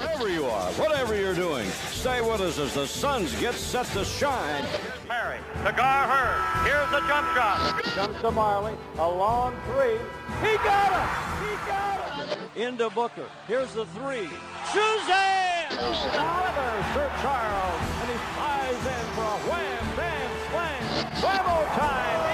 [0.00, 4.04] Wherever you are, whatever you're doing, stay with us as the Suns get set to
[4.04, 4.64] shine.
[5.06, 6.66] Perry to Gar Hurd.
[6.66, 7.82] Here's the jump shot.
[7.94, 9.98] Comes to Marley, a long three.
[10.42, 11.08] He got it!
[11.46, 12.38] He got it!
[12.60, 13.28] Into Booker.
[13.46, 14.28] Here's the three.
[14.72, 15.70] Suzanne!
[15.70, 20.82] Another Sir Charles, and he flies in for a wham, bam, slam.
[21.20, 22.27] Bravo time!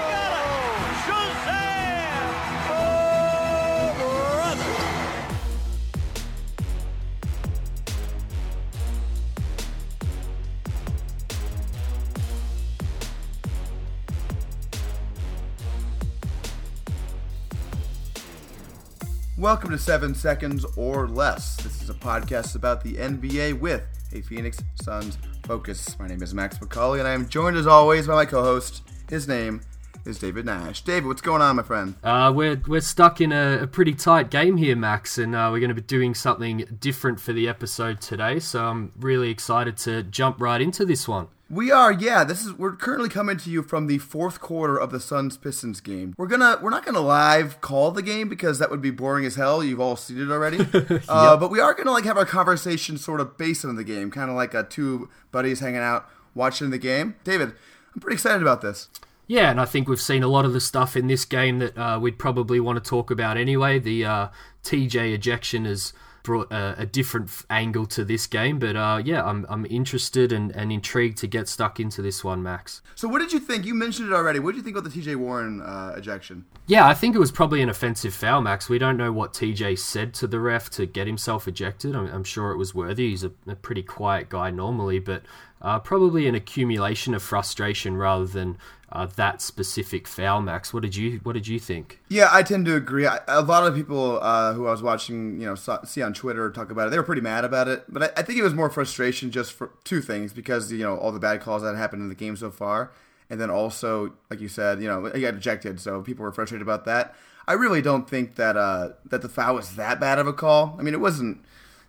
[19.45, 21.55] Welcome to Seven Seconds or Less.
[21.57, 25.99] This is a podcast about the NBA with a Phoenix Suns focus.
[25.99, 28.81] My name is Max McCauley, and I am joined as always by my co-host.
[29.07, 29.61] His name
[30.03, 30.81] is David Nash.
[30.81, 31.93] David, what's going on, my friend?
[32.03, 35.59] Uh, we're we're stuck in a, a pretty tight game here, Max, and uh, we're
[35.59, 38.39] going to be doing something different for the episode today.
[38.39, 41.27] So I'm really excited to jump right into this one.
[41.49, 42.23] We are, yeah.
[42.23, 45.79] This is we're currently coming to you from the fourth quarter of the Suns Pistons
[45.79, 46.15] game.
[46.17, 49.35] We're gonna we're not gonna live call the game because that would be boring as
[49.35, 49.63] hell.
[49.63, 50.59] You've all seen it already.
[51.07, 54.09] uh, but we are gonna like have our conversation sort of based on the game,
[54.09, 57.15] kind of like uh, two buddies hanging out watching the game.
[57.23, 57.53] David,
[57.93, 58.89] I'm pretty excited about this.
[59.27, 61.77] Yeah, and I think we've seen a lot of the stuff in this game that
[61.77, 63.79] uh, we'd probably want to talk about anyway.
[63.79, 64.27] The uh,
[64.63, 65.93] TJ ejection has
[66.25, 70.51] brought a, a different angle to this game, but uh, yeah, I'm I'm interested and,
[70.51, 72.81] and intrigued to get stuck into this one, Max.
[72.95, 73.65] So, what did you think?
[73.65, 74.39] You mentioned it already.
[74.39, 76.45] What did you think about the TJ Warren uh, ejection?
[76.67, 78.67] Yeah, I think it was probably an offensive foul, Max.
[78.67, 81.95] We don't know what TJ said to the ref to get himself ejected.
[81.95, 83.11] I'm, I'm sure it was worthy.
[83.11, 85.23] He's a, a pretty quiet guy normally, but
[85.61, 88.57] uh, probably an accumulation of frustration rather than
[88.95, 90.73] uh, that specific foul, Max.
[90.73, 91.99] What did you What did you think?
[92.07, 93.05] Yeah, I tend to agree.
[93.05, 96.13] I, a lot of people uh, who I was watching, you know, saw, see on
[96.13, 96.91] Twitter talk about it.
[96.91, 99.53] They were pretty mad about it, but I, I think it was more frustration just
[99.53, 102.37] for two things because you know all the bad calls that happened in the game
[102.37, 102.91] so far,
[103.29, 106.65] and then also, like you said, you know, he got ejected, so people were frustrated
[106.65, 107.13] about that.
[107.47, 110.75] I really don't think that uh, that the foul was that bad of a call.
[110.79, 111.43] I mean, it wasn't.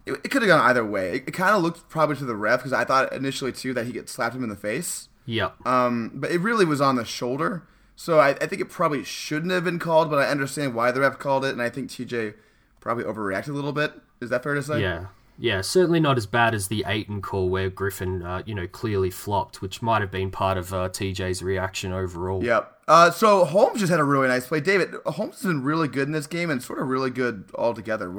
[0.05, 1.17] It, it could have gone either way.
[1.17, 3.87] It, it kind of looked probably to the ref because I thought initially too that
[3.87, 5.09] he get slapped him in the face.
[5.26, 5.66] Yep.
[5.66, 7.64] Um, but it really was on the shoulder.
[7.97, 11.00] So I, I think it probably shouldn't have been called, but I understand why the
[11.00, 12.34] ref called it, and I think TJ
[12.81, 13.92] probably overreacted a little bit.
[14.20, 14.81] Is that fair to say?
[14.81, 15.06] Yeah.
[15.38, 19.10] Yeah, certainly not as bad as the Ayton call where Griffin, uh, you know, clearly
[19.10, 22.43] flopped, which might have been part of uh, TJ's reaction overall.
[22.43, 22.72] Yep.
[22.88, 24.60] Uh, so Holmes just had a really nice play.
[24.60, 28.10] David, Holmes has been really good in this game and sort of really good altogether.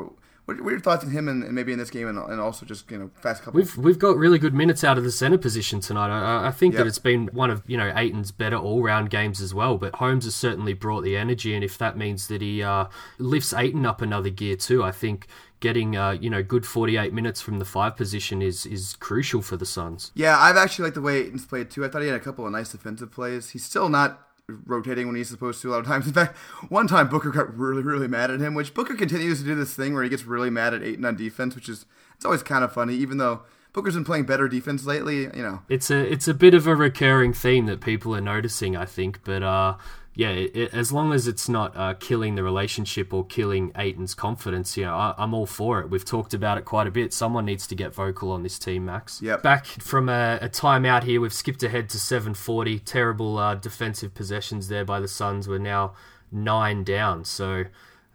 [0.47, 2.65] What, are your thoughts on him and, and maybe in this game and, and also
[2.65, 3.57] just you know fast couple?
[3.57, 6.07] We've we've got really good minutes out of the center position tonight.
[6.07, 6.79] I, I think Yep.
[6.79, 9.77] that it's been one of you know Ayton's better all round games as well.
[9.77, 12.85] But Holmes has certainly brought the energy, and if that means that he uh,
[13.19, 15.27] lifts Ayton up another gear too, I think
[15.59, 19.41] getting uh, you know good forty eight minutes from the five position is is crucial
[19.41, 20.11] for the Suns.
[20.15, 21.83] Yeah, I've actually liked the way Ayton's played too.
[21.83, 23.49] I thought he had a couple of nice defensive plays.
[23.49, 24.26] He's still not
[24.65, 26.07] rotating when he's supposed to a lot of times.
[26.07, 26.37] In fact,
[26.69, 29.73] one time Booker got really, really mad at him, which Booker continues to do this
[29.73, 31.85] thing where he gets really mad at Ayton on defense, which is
[32.15, 33.41] it's always kind of funny, even though
[33.73, 35.23] Booker's been playing better defense lately.
[35.23, 38.75] You know, It's a it's a bit of a recurring theme that people are noticing,
[38.77, 39.19] I think.
[39.23, 39.75] But uh,
[40.17, 44.75] yeah, it, as long as it's not uh, killing the relationship or killing Ayton's confidence,
[44.75, 45.91] you know, I, I'm all for it.
[45.91, 47.13] We've talked about it quite a bit.
[47.13, 49.21] Someone needs to get vocal on this team, Max.
[49.21, 49.43] Yep.
[49.43, 52.81] Back from a, a timeout here, we've skipped ahead to 7:40.
[52.83, 55.47] Terrible uh, defensive possessions there by the Suns.
[55.47, 55.93] We're now
[56.31, 57.65] nine down, so.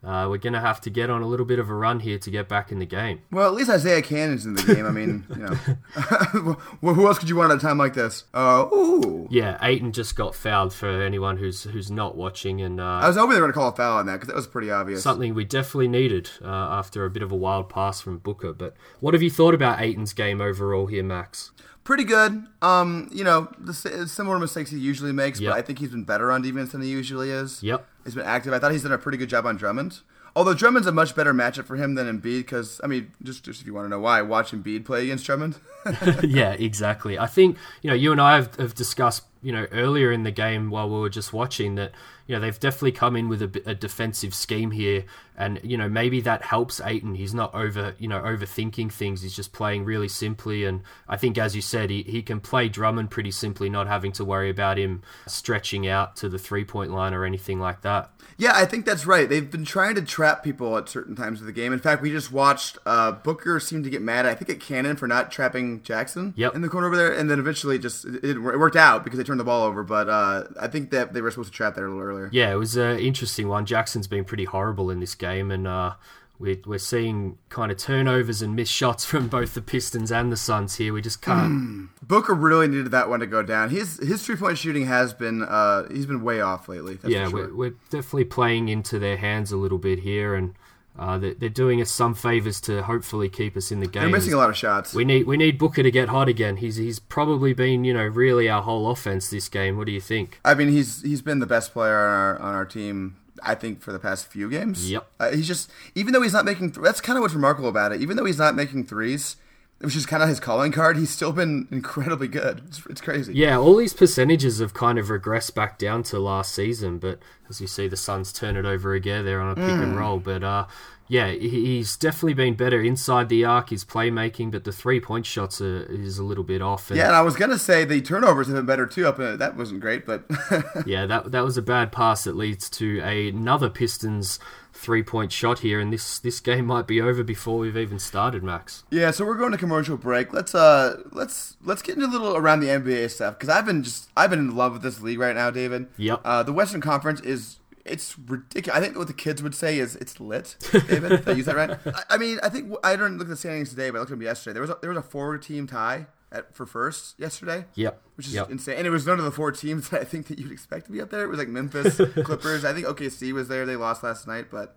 [0.05, 2.31] Uh, we're gonna have to get on a little bit of a run here to
[2.31, 3.21] get back in the game.
[3.31, 4.85] well at least Isaiah Canaan's in the game.
[4.85, 8.25] I mean, you know, well, who else could you want at a time like this?
[8.35, 9.29] Uh, ooh.
[9.31, 13.17] Yeah, Ayton just got fouled for anyone who's who's not watching, and uh, I was
[13.17, 15.03] hoping they were going to call a foul on that because that was pretty obvious.
[15.03, 18.53] something we definitely needed uh, after a bit of a wild pass from Booker.
[18.53, 21.53] But what have you thought about Ayton's game overall here, Max?
[21.85, 22.45] Pretty good.
[22.63, 25.51] Um, you know, the similar mistakes he usually makes, Yep.
[25.53, 27.63] but I think he's been better on defense than he usually is.
[27.63, 27.85] Yep.
[28.05, 28.53] He's been active.
[28.53, 30.01] I thought he's done a pretty good job on Drummond.
[30.35, 33.61] Although Drummond's a much better matchup for him than Embiid, because I mean, just, just
[33.61, 35.57] if you want to know why, watch Embiid play against Drummond.
[36.23, 37.19] yeah, exactly.
[37.19, 40.31] I think you know you and I have, have discussed you know earlier in the
[40.31, 41.93] game while we were just watching that
[42.27, 45.05] you know they've definitely come in with a, a defensive scheme here,
[45.37, 47.15] and you know maybe that helps Ayton.
[47.17, 49.23] He's not over you know overthinking things.
[49.23, 52.69] He's just playing really simply, and I think as you said, he, he can play
[52.69, 56.93] Drummond pretty simply, not having to worry about him stretching out to the three point
[56.93, 58.11] line or anything like that.
[58.39, 59.29] Yeah, I think that's right.
[59.29, 61.73] They've been trying to trap people at certain times of the game.
[61.73, 64.27] In fact, we just watched uh, Booker seem to get mad.
[64.27, 66.55] I think at Canaan for not trapping Jackson Yep.
[66.55, 69.25] in the corner over there, and then eventually just it, it worked out because they
[69.33, 69.83] turned the ball over.
[69.83, 72.29] But uh, I think that they were supposed to trap there a little earlier.
[72.33, 73.67] Yeah, it was an interesting one.
[73.67, 75.95] Jackson's been pretty horrible in this game, and uh,
[76.39, 80.37] we're, we're seeing kind of turnovers and missed shots from both the Pistons and the
[80.37, 80.93] Suns here.
[80.93, 81.89] We just can't.
[82.07, 83.71] Booker really needed that one to go down.
[83.71, 86.95] His his three point shooting has been uh, he's been way off lately.
[86.95, 87.49] That's yeah, for sure.
[87.49, 90.55] we're, we're definitely playing into their hands a little bit here, and
[90.99, 94.03] uh, they're, they're doing us some favors to hopefully keep us in the game.
[94.03, 94.93] They're missing a lot of shots.
[94.95, 96.57] We need we need Booker to get hot again.
[96.57, 99.77] He's he's probably been you know really our whole offense this game.
[99.77, 100.41] What do you think?
[100.45, 103.17] I mean, he's he's been the best player on our on our team.
[103.43, 104.89] I think for the past few games.
[104.91, 105.07] Yep.
[105.19, 106.73] Uh, he's just even though he's not making.
[106.73, 108.01] Th- that's kind of what's remarkable about it.
[108.01, 109.37] Even though he's not making threes,
[109.83, 112.63] which is kind of his calling card, he's still been incredibly good.
[112.67, 113.35] It's, it's crazy.
[113.35, 117.19] Yeah, all these percentages have kind of regressed back down to last season, but
[117.51, 119.25] as you see, the Suns turn it over again.
[119.25, 119.83] They're on a pick Mm.
[119.83, 120.67] and roll, but uh,
[121.09, 123.69] yeah, he's definitely been better inside the arc.
[123.71, 126.91] His playmaking, but the three point shots are, is a little bit off.
[126.91, 129.07] And Yeah, and I was gonna say the turnovers have been better too.
[129.07, 130.25] Up in, that wasn't great, but
[130.87, 134.39] yeah, that that was a bad pass that leads to another Pistons
[134.83, 138.43] three point shot here, and this this game might be over before we've even started,
[138.43, 138.85] Max.
[138.91, 139.11] yeah.
[139.13, 140.33] So we're going to commercial break.
[140.33, 143.83] Let's uh let's let's get into a little around the NBA stuff because I've been
[143.85, 145.87] just I've been in love with this league right now, David.
[145.97, 146.21] Yep.
[146.25, 148.77] Uh, the Western Conference is it's ridiculous.
[148.79, 150.57] I think what the kids would say is it's lit.
[150.89, 151.79] David, did I use that right?
[151.87, 154.13] I, I mean, I think I didn't look at the standings today, but I looked
[154.13, 154.55] at them yesterday.
[154.55, 157.67] There was a, there was a four team tie at, for first yesterday.
[157.75, 158.01] Yep.
[158.17, 158.51] Which is Yep.
[158.51, 160.87] insane, and it was none of the four teams that I think that you'd expect
[160.87, 161.23] to be up there.
[161.23, 162.65] It was like Memphis, Clippers.
[162.65, 163.67] I think OKC was there.
[163.67, 164.77] They lost last night, but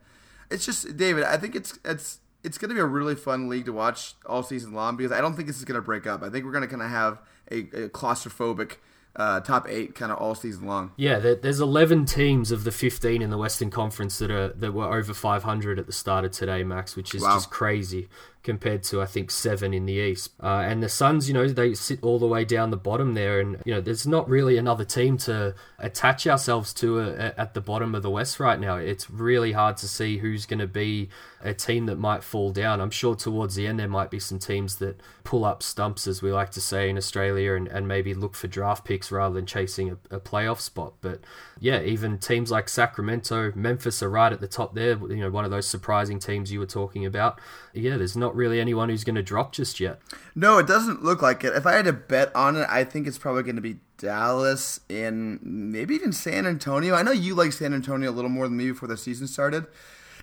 [0.52, 1.24] it's just David.
[1.24, 4.44] I think it's it's it's going to be a really fun league to watch all
[4.44, 6.22] season long because I don't think this is going to break up.
[6.22, 7.19] I think we're going to kind of have
[7.50, 8.74] a, a claustrophobic
[9.16, 10.92] uh, top eight kind of all season long.
[10.98, 14.74] Yeah, there, there's 11 teams of the 15 in the Western Conference that are that
[14.74, 17.36] were over 500 at the start of today, Max, which is Wow.
[17.36, 18.10] just crazy
[18.45, 20.31] compared to I think seven in the East.
[20.42, 23.42] Uh, and the Suns, you know, they sit all the way down the bottom there,
[23.42, 27.62] and you know, there's not really another team to attach ourselves to uh at the
[27.62, 28.77] bottom of the West right now.
[28.77, 31.09] It's really hard to see who's going to be
[31.42, 32.81] a team that might fall down.
[32.81, 36.21] I'm sure towards the end there might be some teams that pull up stumps, as
[36.21, 39.45] we like to say in Australia, and, and maybe look for draft picks rather than
[39.45, 40.94] chasing a, a playoff spot.
[41.01, 41.21] But
[41.59, 44.97] yeah, even teams like Sacramento, Memphis are right at the top there.
[44.97, 47.39] You know, one of those surprising teams you were talking about.
[47.74, 49.99] Yeah, there's not really anyone who's going to drop just yet.
[50.35, 51.53] No, it doesn't look like it.
[51.55, 54.79] If I had to bet on it, I think it's probably going to be Dallas
[54.89, 56.95] and maybe even San Antonio.
[56.95, 59.65] I know you like San Antonio a little more than me before the season started.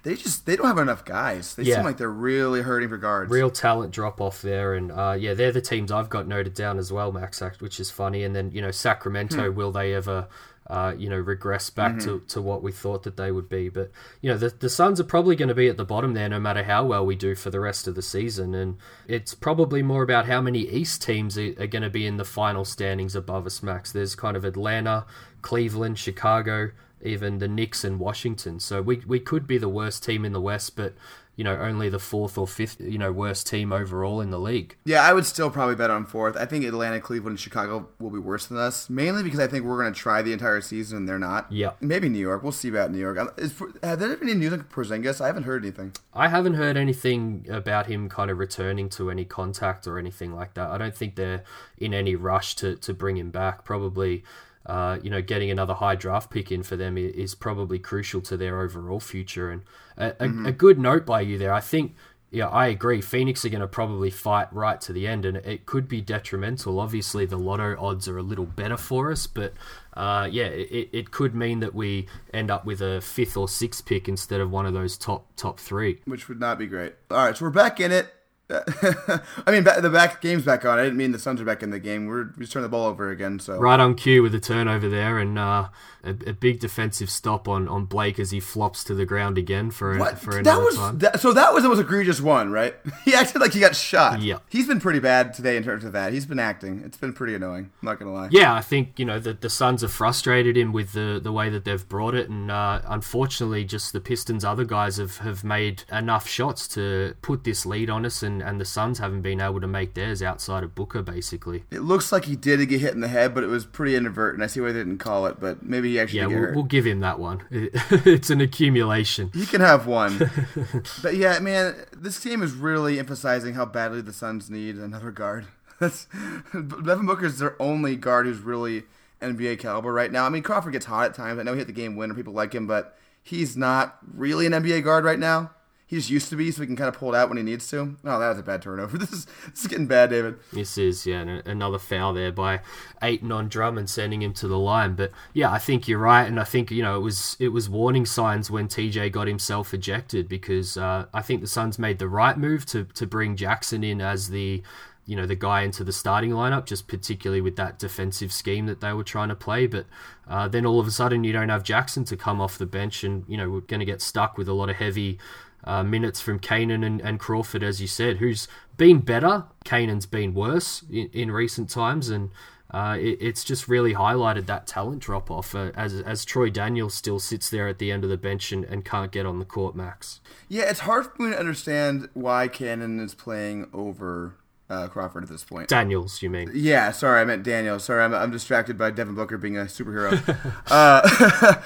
[0.05, 1.55] They just they don't have enough guys.
[1.55, 1.77] They Yeah.
[1.77, 3.31] seem like they're really hurting for guards.
[3.31, 6.79] Real talent drop off there, and uh, yeah, they're the teams I've got noted down
[6.81, 8.25] as well, Max, act- which is funny.
[8.25, 10.27] And then you know, Sacramento, will they ever,
[10.69, 13.69] uh, you know, regress back to, to what we thought that they would be?
[13.69, 16.29] But you know, the the Suns are probably going to be at the bottom there,
[16.29, 18.55] no matter how well we do for the rest of the season.
[18.55, 22.17] And it's probably more about how many East teams are, are going to be in
[22.17, 23.93] the final standings above us, Max.
[23.93, 25.07] There's kind of Atlanta,
[25.43, 26.71] Cleveland, Chicago.
[27.05, 30.41] Even the Knicks and Washington, so we we could be the worst team in the
[30.41, 30.95] West, but
[31.37, 34.77] you know only the fourth or fifth you know worst team overall in the league.
[34.85, 36.37] Yeah, I would still probably bet on fourth.
[36.37, 39.65] I think Atlanta, Cleveland, and Chicago will be worse than us, mainly because I think
[39.65, 41.51] we're going to try the entire season and they're not.
[41.51, 41.73] Yeah.
[41.81, 42.43] Maybe New York.
[42.43, 43.35] We'll see about New York.
[43.39, 45.21] Is, have there been any news on Porzingis?
[45.21, 45.93] I haven't heard anything.
[46.13, 50.55] I haven't heard anything about him kind of returning to any contact or anything like
[50.55, 50.71] that.
[50.71, 51.45] I don't think they're
[51.79, 53.65] in any rush to, to bring him back.
[53.65, 54.23] Probably,
[54.67, 58.37] uh, you know, getting another high draft pick in for them is probably crucial to
[58.37, 59.51] their overall future.
[59.51, 59.63] And
[59.97, 61.53] a, a, a good note by you there.
[61.53, 61.95] I think,
[62.31, 63.01] yeah, I agree.
[63.01, 66.81] Phoenix are going to probably fight right to the end, and it could be detrimental.
[66.81, 69.53] Obviously, the lotto odds are a little better for us, but
[69.95, 73.85] uh, yeah, it, it could mean that we end up with a fifth or sixth
[73.85, 76.01] pick instead of one of those top top three.
[76.07, 76.95] which would not be great.
[77.11, 78.15] All right, so we're back in it.
[79.47, 80.79] I mean, the back game's back on.
[80.79, 82.07] I didn't mean the Suns are back in the game.
[82.07, 83.39] We're we just turned the ball over again.
[83.39, 85.69] So right on cue with the turnover there, and uh,
[86.05, 89.71] a, a big defensive stop on, on Blake as he flops to the ground again
[89.71, 90.19] for what?
[90.19, 90.99] for that another was time.
[90.99, 91.33] that, so.
[91.33, 92.75] That was the most egregious one, right?
[93.05, 94.21] He acted like he got shot.
[94.23, 94.39] Yeah.
[94.49, 96.13] he's been pretty bad today in terms of that.
[96.13, 96.83] He's been acting.
[96.85, 97.71] It's been pretty annoying.
[97.83, 98.29] I'm not gonna lie.
[98.31, 101.49] Yeah, I think you know the the Suns have frustrated him with the the way
[101.49, 105.85] that they've brought it, and uh, unfortunately, just the Pistons' other guys have, have made
[105.91, 109.61] enough shots to put this lead on us, and, and the Suns haven't been able
[109.61, 111.65] to make theirs outside of Booker, basically.
[111.71, 114.43] It looks like he did get hit in the head, but it was pretty inadvertent.
[114.43, 116.55] I see why they didn't call it, but maybe actually Yeah, get we'll, hurt.
[116.55, 117.43] we'll give him that one.
[117.51, 119.31] it's an accumulation.
[119.35, 120.31] He can have one.
[121.03, 125.47] but yeah, man, this team is really emphasizing how badly the Suns need another guard.
[125.81, 126.07] That's
[126.53, 128.85] Devin Booker's their only guard who's really
[129.21, 130.27] NBA caliber right now.
[130.27, 131.39] I mean, Crawford gets hot at times.
[131.39, 132.15] I know he hit the game winner.
[132.15, 135.51] People like him, but he's not really an NBA guard right now.
[135.93, 137.45] He just used to be, so he can kind of pull it out when he
[137.45, 137.99] needs to.
[138.03, 138.97] Oh, that was a bad turnover.
[139.03, 140.39] This is this is getting bad, David.
[140.51, 142.61] This is yeah another foul there by
[143.03, 144.95] Ayton on Drummond, sending him to the line.
[144.95, 147.69] But yeah, I think you're right, and I think you know it was it was
[147.69, 152.09] warning signs when TJ got himself ejected because uh, I think the Suns made the
[152.09, 154.63] right move to to bring Jackson in as the
[155.05, 158.81] you know the guy into the starting lineup, just particularly with that defensive scheme that
[158.81, 159.67] they were trying to play.
[159.67, 159.85] But
[160.27, 163.05] uh, then all of a sudden, you don't have Jackson to come off the bench,
[163.05, 165.19] and you know we're going to get stuck with a lot of heavy
[165.65, 169.45] uh, minutes from Canaan and, and, Crawford, as you said, who's been better.
[169.65, 172.31] Canaan's been worse in, in recent times, and
[172.71, 176.95] uh, it, it's just really highlighted that talent drop off uh, as, as Troy Daniels
[176.95, 179.45] still sits there at the end of the bench and, and can't get on the
[179.45, 180.21] court, Max.
[180.49, 184.35] Yeah, it's hard for me to understand why Canaan is playing over
[184.73, 185.69] uh, Crawford at this point.
[185.69, 186.51] Daniels, you mean?
[186.55, 187.85] Yeah, sorry, I meant Daniels.
[187.85, 190.13] Sorry, I'm, I'm distracted by Devin Booker being a superhero.
[190.69, 191.03] uh,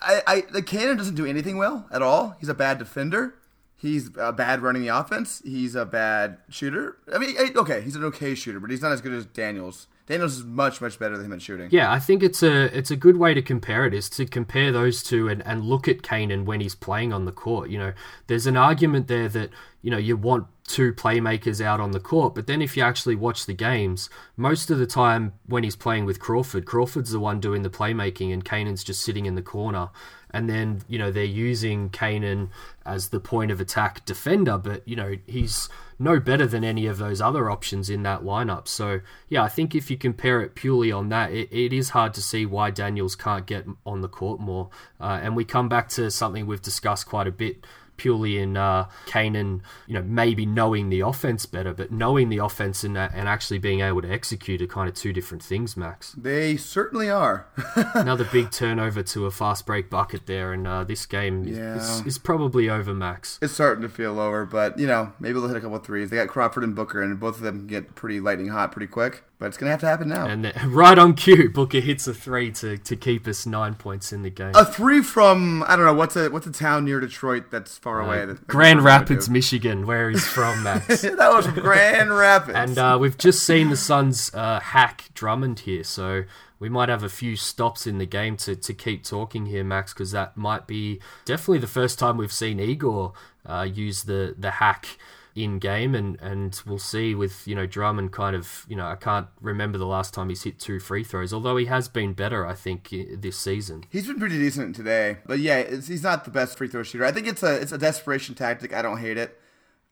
[0.00, 2.36] I, I, the Canaan doesn't do anything well at all.
[2.40, 3.34] He's a bad defender.
[3.76, 5.42] He's a bad running the offense.
[5.44, 6.96] He's a bad shooter.
[7.12, 9.86] I mean, okay, he's an okay shooter, but he's not as good as Daniels.
[10.06, 11.68] Daniels is much much better than him at shooting.
[11.72, 14.70] Yeah, I think it's a it's a good way to compare it is to compare
[14.70, 17.70] those two and, and look at Canaan when he's playing on the court.
[17.70, 17.92] You know,
[18.28, 19.50] there's an argument there that
[19.82, 22.34] you know you want two playmakers out on the court.
[22.34, 26.04] But then if you actually watch the games, most of the time when he's playing
[26.04, 29.90] with Crawford, Crawford's the one doing the playmaking and Canaan's just sitting in the corner.
[30.36, 32.50] And then, you know, they're using Canaan
[32.84, 36.98] as the point of attack defender, but, you know, he's no better than any of
[36.98, 38.68] those other options in that lineup.
[38.68, 39.00] So,
[39.30, 42.20] yeah, I think if you compare it purely on that, it, it is hard to
[42.20, 44.68] see why Daniels can't get on the court more.
[45.00, 47.64] Uh, and we come back to something we've discussed quite a bit
[47.96, 52.84] purely in uh, Canaan, you know, maybe knowing the offense better, but knowing the offense
[52.84, 56.12] and, uh, and actually being able to execute are kind of two different things, Max.
[56.12, 57.46] They certainly are.
[57.94, 61.76] Another big turnover to a fast break bucket there, and uh, this game yeah.
[61.76, 63.38] is, is, probably over, Max.
[63.42, 66.10] It's starting to feel over, but, you know, maybe they'll hit a couple threes.
[66.10, 69.24] They got Crawford and Booker, and both of them get pretty lightning hot pretty quick.
[69.38, 70.26] But it's going to have to happen now.
[70.26, 74.22] And right on cue, Booker hits a three to, to keep us nine points in
[74.22, 74.52] the game.
[74.54, 78.00] A three from I don't know what's a what's a town near Detroit that's far
[78.00, 78.24] uh, away.
[78.24, 81.02] That Grand Rapids, Michigan, where he's from, Max.
[81.02, 82.56] that was Grand Rapids.
[82.56, 86.24] And uh, we've just seen the Suns uh, hack Drummond here, so
[86.58, 89.92] we might have a few stops in the game to, to keep talking here, Max,
[89.92, 93.12] because that might be definitely the first time we've seen Igor
[93.44, 94.96] uh, use the the hack
[95.36, 98.96] in game, and and we'll see with you know Drummond kind of you know I
[98.96, 102.46] can't remember the last time he's hit two free throws, although he has been better
[102.46, 103.84] I think this season.
[103.90, 107.04] He's been pretty decent today, but yeah, he's not the best free throw shooter.
[107.04, 108.72] I think it's a it's a desperation tactic.
[108.72, 109.38] I don't hate it.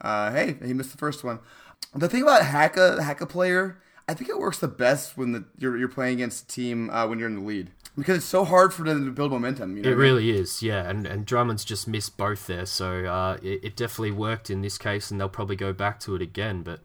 [0.01, 1.39] Uh, hey, he missed the first one.
[1.95, 5.45] The thing about hack a hack player, I think it works the best when the,
[5.59, 8.45] you're you're playing against a team uh, when you're in the lead because it's so
[8.45, 9.77] hard for them to build momentum.
[9.77, 10.43] You know it really I mean?
[10.43, 10.89] is, yeah.
[10.89, 14.79] And and Drummond's just missed both there, so uh, it, it, definitely worked in this
[14.79, 16.63] case, and they'll probably go back to it again.
[16.63, 16.81] But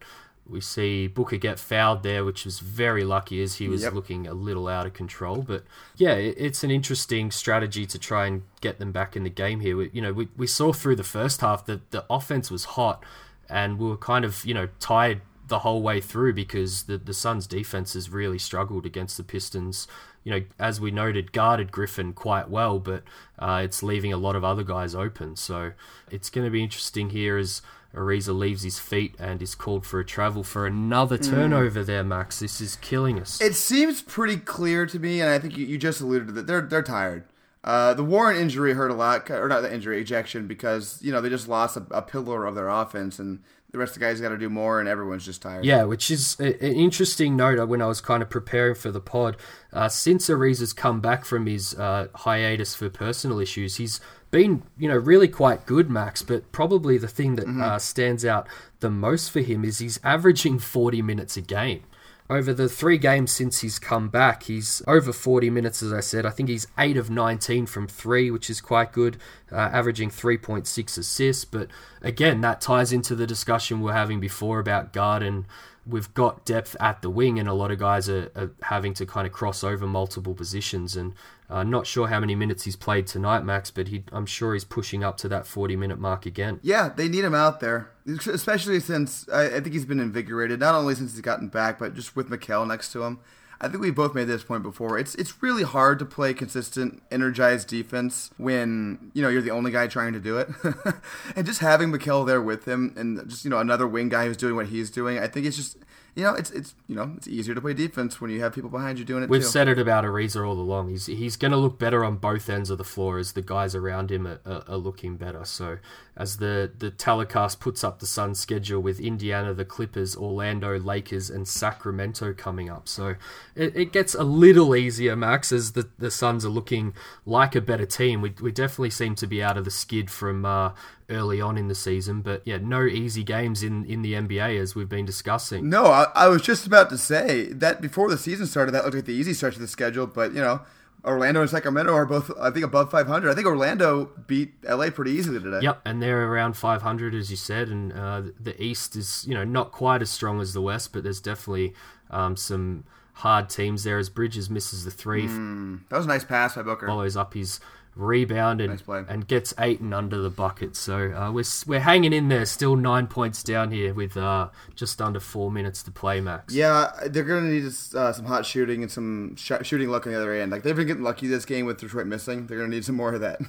[0.46, 3.92] we see Booker get fouled there, which was very lucky as he was yep.
[3.92, 5.42] looking a little out of control.
[5.42, 5.64] But
[5.96, 9.60] yeah, it, it's an interesting strategy to try and get them back in the game
[9.60, 9.76] here.
[9.76, 13.04] We, you know, we, we saw through the first half that the offense was hot,
[13.48, 17.14] and we were kind of you know tired the whole way through because the the
[17.14, 19.88] Suns' defense has really struggled against the Pistons
[20.24, 23.02] you know, as we noted, guarded Griffin quite well, but
[23.38, 25.36] uh, it's leaving a lot of other guys open.
[25.36, 25.72] So
[26.10, 27.62] it's going to be interesting here as
[27.94, 31.30] Ariza leaves his feet and is called for a travel for another mm.
[31.30, 31.86] turnover mm.
[31.86, 32.38] there, Max.
[32.40, 33.40] This is killing us.
[33.40, 36.46] It seems pretty clear to me, and I think you, you just alluded to that.
[36.46, 37.24] They're they're tired.
[37.62, 41.20] Uh, the Warren injury hurt a lot, or not the injury, ejection, because you know
[41.20, 43.40] they just lost a, a pillar of their offense, and
[43.72, 45.64] the rest of the guys got to do more, and everyone's just tired.
[45.64, 49.00] Yeah, which is an interesting note uh, when I was kind of preparing for the
[49.00, 49.36] pod.
[49.72, 54.00] Uh, since Ariza's come back from his uh, hiatus for personal issues, he's
[54.30, 56.22] been, you know, really quite good, Max.
[56.22, 57.62] But probably the thing that mm-hmm.
[57.62, 58.48] uh, stands out
[58.80, 61.84] the most for him is he's averaging 40 minutes a game
[62.30, 66.24] over the three games since he's come back, he's over 40 minutes, as I said.
[66.24, 69.18] I think he's 8 of 19 from 3, which is quite good,
[69.50, 71.44] uh, averaging 3.6 assists.
[71.44, 71.68] But
[72.00, 75.46] again, that ties into the discussion we are having before about Garden
[75.86, 79.06] we've got depth at the wing, and a lot of guys are, are having to
[79.06, 80.96] kind of cross over multiple positions.
[80.96, 81.14] And
[81.50, 84.64] uh, not sure how many minutes he's played tonight, Max, but he, I'm sure he's
[84.64, 86.60] pushing up to that 40 minute mark again.
[86.62, 90.76] Yeah, they need him out there, especially since I, I think he's been invigorated, not
[90.76, 93.18] only since he's gotten back, but just with Mikal next to him.
[93.62, 94.98] I think we both made this point before.
[94.98, 99.70] It's it's really hard to play consistent, energized defense when you know you're the only
[99.70, 100.48] guy trying to do it,
[101.36, 104.38] and just having Mikal there with him, and just you know another wing guy who's
[104.38, 105.18] doing what he's doing.
[105.18, 105.76] I think it's just
[106.14, 108.70] you know, it's it's you know it's easier to play defense when you have people
[108.70, 109.30] behind you doing it.
[109.30, 109.46] We've too.
[109.46, 110.88] said it about Ariza all along.
[110.88, 113.74] He's he's going to look better on both ends of the floor as the guys
[113.74, 115.44] around him are, are, are, looking better.
[115.44, 115.78] So
[116.16, 121.30] as the the telecast puts up the Suns schedule with Indiana, the Clippers, Orlando, Lakers,
[121.30, 123.14] and Sacramento coming up, so
[123.54, 126.92] it, it gets a little easier, Max, as the the Suns are looking
[127.24, 128.20] like a better team.
[128.20, 130.44] We we definitely seem to be out of the skid from.
[130.44, 130.72] Uh,
[131.10, 132.22] early on in the season.
[132.22, 135.68] But yeah, no easy games in, in the NBA as we've been discussing.
[135.68, 138.96] No, I, I was just about to say that before the season started, that looked
[138.96, 140.06] like the easy stretch of the schedule.
[140.06, 140.62] But you know,
[141.04, 143.30] Orlando and Sacramento are both, I think, above 500.
[143.30, 145.60] I think Orlando beat LA pretty easily today.
[145.62, 147.68] Yep, and they're around 500, as you said.
[147.68, 151.02] And uh, the East is, you know, not quite as strong as the West, but
[151.02, 151.74] there's definitely
[152.10, 153.98] um, some hard teams there.
[153.98, 156.86] As Bridges misses the three, mm, that was a nice pass by Booker.
[156.86, 157.60] Follows up his
[158.00, 160.76] rebound and, nice and gets Ayton under the bucket.
[160.76, 165.00] So uh, we're we're hanging in there, still nine points down here with uh, just
[165.00, 166.54] under four minutes to play, Max.
[166.54, 170.18] Yeah, they're gonna need uh, some hot shooting and some sh- shooting luck on the
[170.18, 170.50] other end.
[170.50, 172.46] Like they've been getting lucky this game with Detroit missing.
[172.46, 173.40] They're gonna need some more of that.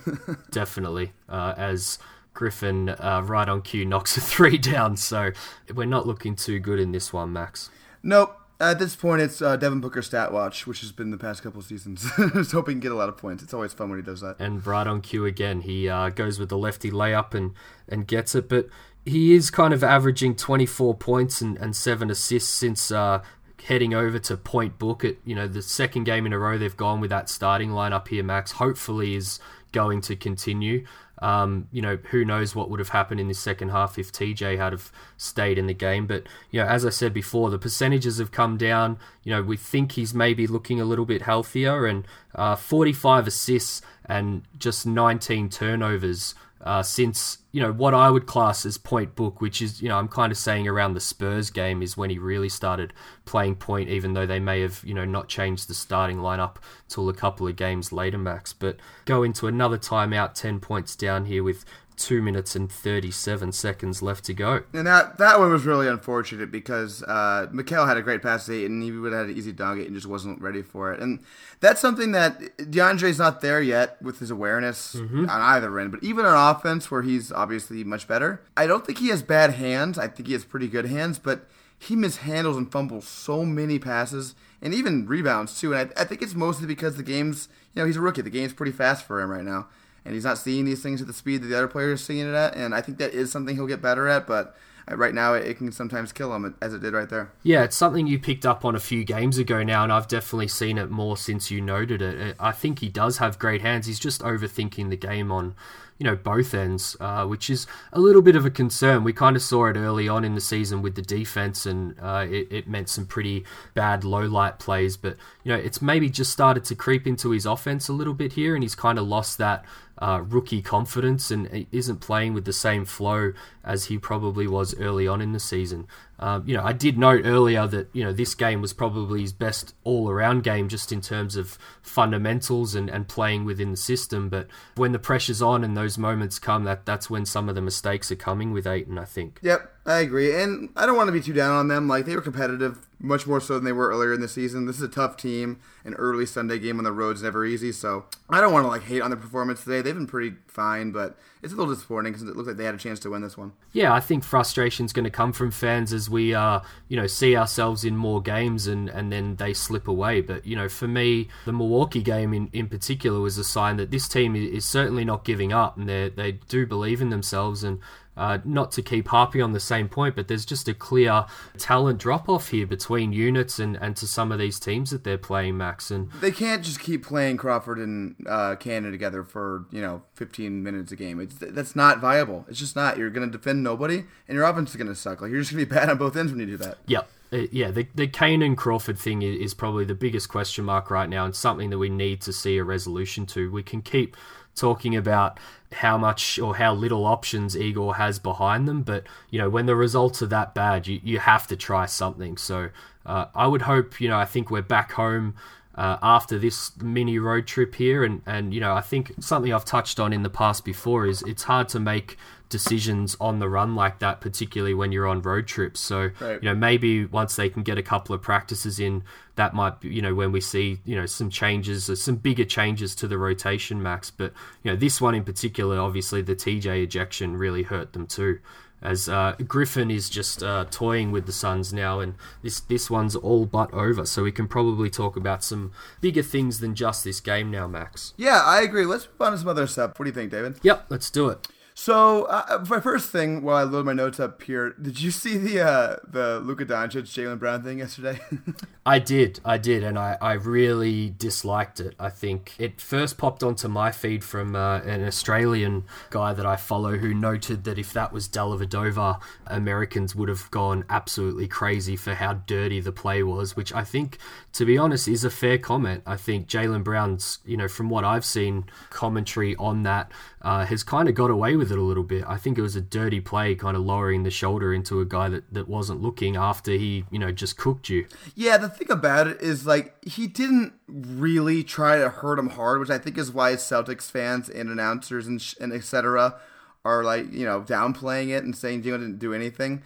[0.51, 1.99] Definitely, uh, as.
[2.33, 5.31] Griffin uh, right on cue knocks a three down, so
[5.75, 7.69] we're not looking too good in this one, Max.
[8.03, 11.41] Nope, at this point, it's uh, Devin Booker stat watch, which has been the past
[11.41, 12.09] couple seasons.
[12.33, 13.41] Just hoping to get a lot of points.
[13.43, 14.35] It's always fun when he does that.
[14.39, 17.53] And right on cue again, he uh, goes with the lefty layup and,
[17.89, 18.47] and gets it.
[18.47, 18.67] But
[19.03, 23.23] he is kind of averaging 24 points and, and seven assists since uh,
[23.65, 25.03] heading over to point book.
[25.03, 28.07] It you know the second game in a row they've gone with that starting lineup
[28.07, 28.23] here.
[28.23, 29.39] Max hopefully is
[29.71, 30.85] going to continue.
[31.21, 34.57] Um, you know, who knows what would have happened in the second half if TJ
[34.57, 36.07] had have stayed in the game.
[36.07, 38.97] But, you know, as I said before, the percentages have come down.
[39.23, 43.81] You know, we think he's maybe looking a little bit healthier and uh, 45 assists
[44.05, 49.41] and just 19 turnovers uh, since you know what I would class as point book,
[49.41, 52.17] which is you know I'm kind of saying around the Spurs game is when he
[52.17, 52.93] really started
[53.25, 57.09] playing point, even though they may have you know not changed the starting lineup till
[57.09, 58.53] a couple of games later, Max.
[58.53, 61.65] But go into another timeout, ten points down here with
[62.01, 64.63] two minutes and 37 seconds left to go.
[64.73, 68.65] And that that one was really unfortunate because uh, Mikal had a great pass to
[68.65, 70.99] and he would have had an easy dunk it and just wasn't ready for it.
[70.99, 71.19] And
[71.59, 75.29] that's something that DeAndre's not there yet with his awareness mm-hmm.
[75.29, 75.91] on either end.
[75.91, 79.51] But even on offense, where he's obviously much better, I don't think he has bad
[79.51, 79.99] hands.
[79.99, 84.33] I think he has pretty good hands, but he mishandles and fumbles so many passes
[84.59, 85.75] and even rebounds too.
[85.75, 88.21] And I, I think it's mostly because the game's, you know, he's a rookie.
[88.21, 89.67] The game's pretty fast for him right now
[90.05, 92.27] and he's not seeing these things at the speed that the other players are seeing
[92.27, 92.55] it at.
[92.55, 94.55] And I think that is something he'll get better at, but
[94.89, 97.31] right now it, can sometimes kill him as it did right there.
[97.43, 100.47] Yeah, it's something you picked up on a few games ago now, and I've definitely
[100.47, 102.35] seen it more since you noted it.
[102.39, 103.87] I think he does have great hands.
[103.87, 105.55] He's just overthinking the game on
[106.01, 109.03] you know both ends, uh, which is a little bit of a concern.
[109.03, 112.25] We kind of saw it early on in the season with the defense, and uh,
[112.27, 114.97] it, it, meant some pretty bad low light plays.
[114.97, 118.33] But you know, it's maybe just started to creep into his offense a little bit
[118.33, 119.63] here, and he's kind of lost that
[120.01, 123.33] uh, rookie confidence and isn't playing with the same flow
[123.63, 125.87] as he probably was early on in the season.
[126.21, 129.33] Um, you know, I did note earlier that you know this game was probably his
[129.33, 134.29] best all-around game, just in terms of fundamentals and, and playing within the system.
[134.29, 137.61] But when the pressure's on and those moments come, that that's when some of the
[137.61, 138.99] mistakes are coming with Ayton.
[138.99, 139.39] I think.
[139.41, 141.87] Yep, I agree, and I don't want to be too down on them.
[141.87, 144.67] Like they were competitive, much more so than they were earlier in the season.
[144.67, 145.59] This is a tough team.
[145.83, 148.69] An early Sunday game on the road is never easy, so I don't want to
[148.69, 149.81] like hate on their performance today.
[149.81, 152.75] They've been pretty fine, but it's a little disappointing because it looks like they had
[152.75, 153.53] a chance to win this one.
[153.71, 157.07] Yeah, I think frustration is going to come from fans as we, uh, you know,
[157.07, 160.21] see ourselves in more games and, and then they slip away.
[160.21, 163.91] But you know, for me, the Milwaukee game in, in particular was a sign that
[163.91, 167.79] this team is certainly not giving up and they they do believe in themselves and
[168.17, 171.25] uh, not to keep harping on the same point, but there's just a clear
[171.57, 175.17] talent drop off here between units and, and to some of these teams that they're
[175.17, 175.91] playing, Max.
[175.91, 180.61] And they can't just keep playing Crawford and uh, Canaan together for you know 15
[180.61, 181.19] minutes a game.
[181.19, 182.45] It's that's not viable.
[182.49, 182.97] It's just not.
[182.97, 185.21] You're going to defend nobody, and your offense is going to suck.
[185.21, 186.77] Like you're just going to be bad on both ends when you do that.
[186.87, 187.09] Yep.
[187.33, 191.07] Uh, yeah, the the Canaan and Crawford thing is probably the biggest question mark right
[191.07, 193.49] now, and something that we need to see a resolution to.
[193.49, 194.17] We can keep
[194.55, 195.39] talking about
[195.73, 198.83] how much or how little options Igor has behind them.
[198.83, 202.37] But you know, when the results are that bad, you you have to try something.
[202.37, 202.69] So
[203.05, 203.99] uh, I would hope.
[204.01, 205.35] You know, I think we're back home.
[205.73, 209.63] Uh, after this mini road trip here, and, and you know, I think something I've
[209.63, 212.17] touched on in the past before is it's hard to make
[212.51, 215.79] decisions on the run like that, particularly when you're on road trips.
[215.79, 216.43] So, right.
[216.43, 219.03] you know, maybe once they can get a couple of practices in,
[219.35, 222.45] that might be, you know, when we see, you know, some changes, or some bigger
[222.45, 224.11] changes to the rotation max.
[224.11, 228.39] But, you know, this one in particular, obviously the TJ ejection really hurt them too.
[228.81, 233.15] as uh, Griffin is just uh, toying with the Suns now, and this this one's
[233.15, 234.05] all but over.
[234.05, 238.13] So we can probably talk about some bigger things than just this game now, Max.
[238.17, 238.85] Yeah, I agree.
[238.85, 239.97] Let's move on to some other stuff.
[239.97, 240.59] What do you think, David?
[240.63, 241.47] Yep, let's do it.
[241.83, 245.35] So uh, my first thing, while I load my notes up here, did you see
[245.35, 248.19] the uh, the Luka Doncic Jaylen Brown thing yesterday?
[248.85, 251.95] I did, I did, and I, I really disliked it.
[251.99, 256.55] I think it first popped onto my feed from uh, an Australian guy that I
[256.55, 262.15] follow who noted that if that was Dellavedova, Americans would have gone absolutely crazy for
[262.15, 264.17] how dirty the play was, which I think,
[264.53, 266.01] to be honest, is a fair comment.
[266.07, 270.83] I think Jaylen Brown's, you know, from what I've seen, commentary on that uh, has
[270.83, 272.23] kind of got away with it a little bit.
[272.27, 275.29] I think it was a dirty play, kind of lowering the shoulder into a guy
[275.29, 278.05] that, that wasn't looking after he, you know, just cooked you.
[278.35, 282.79] Yeah, the thing about it is like he didn't really try to hurt him hard,
[282.79, 286.35] which I think is why Celtics fans and announcers and sh- and etc.
[286.83, 289.81] are like you know downplaying it and saying Jaylen didn't do anything.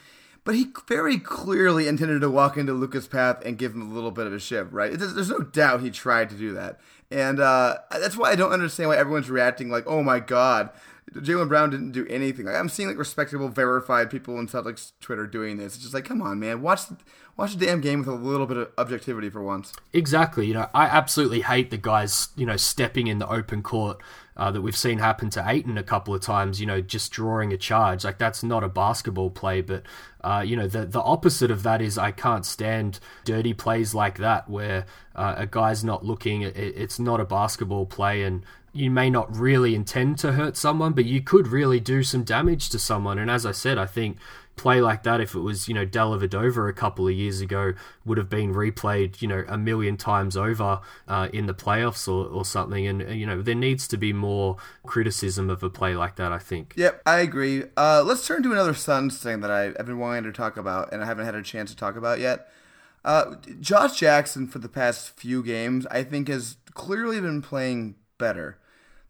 [0.45, 4.11] But he very clearly intended to walk into Luka's path and give him a little
[4.11, 4.93] bit of a shiv, right?
[4.93, 6.79] There's no doubt he tried to do that.
[7.09, 10.69] And uh, that's why I don't understand why everyone's reacting like, oh my God,
[11.13, 12.45] Jaylen Brown didn't do anything.
[12.45, 15.75] Like, I'm seeing like respectable, verified people in Celtics Twitter doing this.
[15.75, 16.81] It's just like, come on, man, watch
[17.37, 19.73] watch the damn game with a little bit of objectivity for once.
[19.93, 20.47] Exactly.
[20.47, 24.01] You know, I absolutely hate the guys, you know, stepping in the open court
[24.37, 26.59] uh, that we've seen happen to Ayton a couple of times.
[26.59, 29.83] You know, just drawing a charge like that's not a basketball play, but
[30.21, 34.17] uh, you know, the the opposite of that is I can't stand dirty plays like
[34.17, 36.41] that where uh, a guy's not looking.
[36.41, 38.43] It, it's not a basketball play, and
[38.75, 42.69] you may not really intend to hurt someone, but you could really do some damage
[42.69, 43.17] to someone.
[43.17, 44.17] And as I said, I think
[44.57, 48.17] play like that, if it was, you know, Dellavedova a couple of years ago, would
[48.17, 52.43] have been replayed, you know, a million times over uh, in the playoffs or, or
[52.43, 52.85] something.
[52.85, 56.39] And, you know, there needs to be more criticism of a play like that, I
[56.39, 56.73] think.
[56.75, 57.63] Yep, I agree.
[57.77, 60.91] Uh, let's turn to another Suns thing that I, have been wanting to talk about
[60.91, 62.49] and I haven't had a chance to talk about yet.
[63.05, 68.57] Uh, Josh Jackson, for the past few games, I think has clearly been playing better.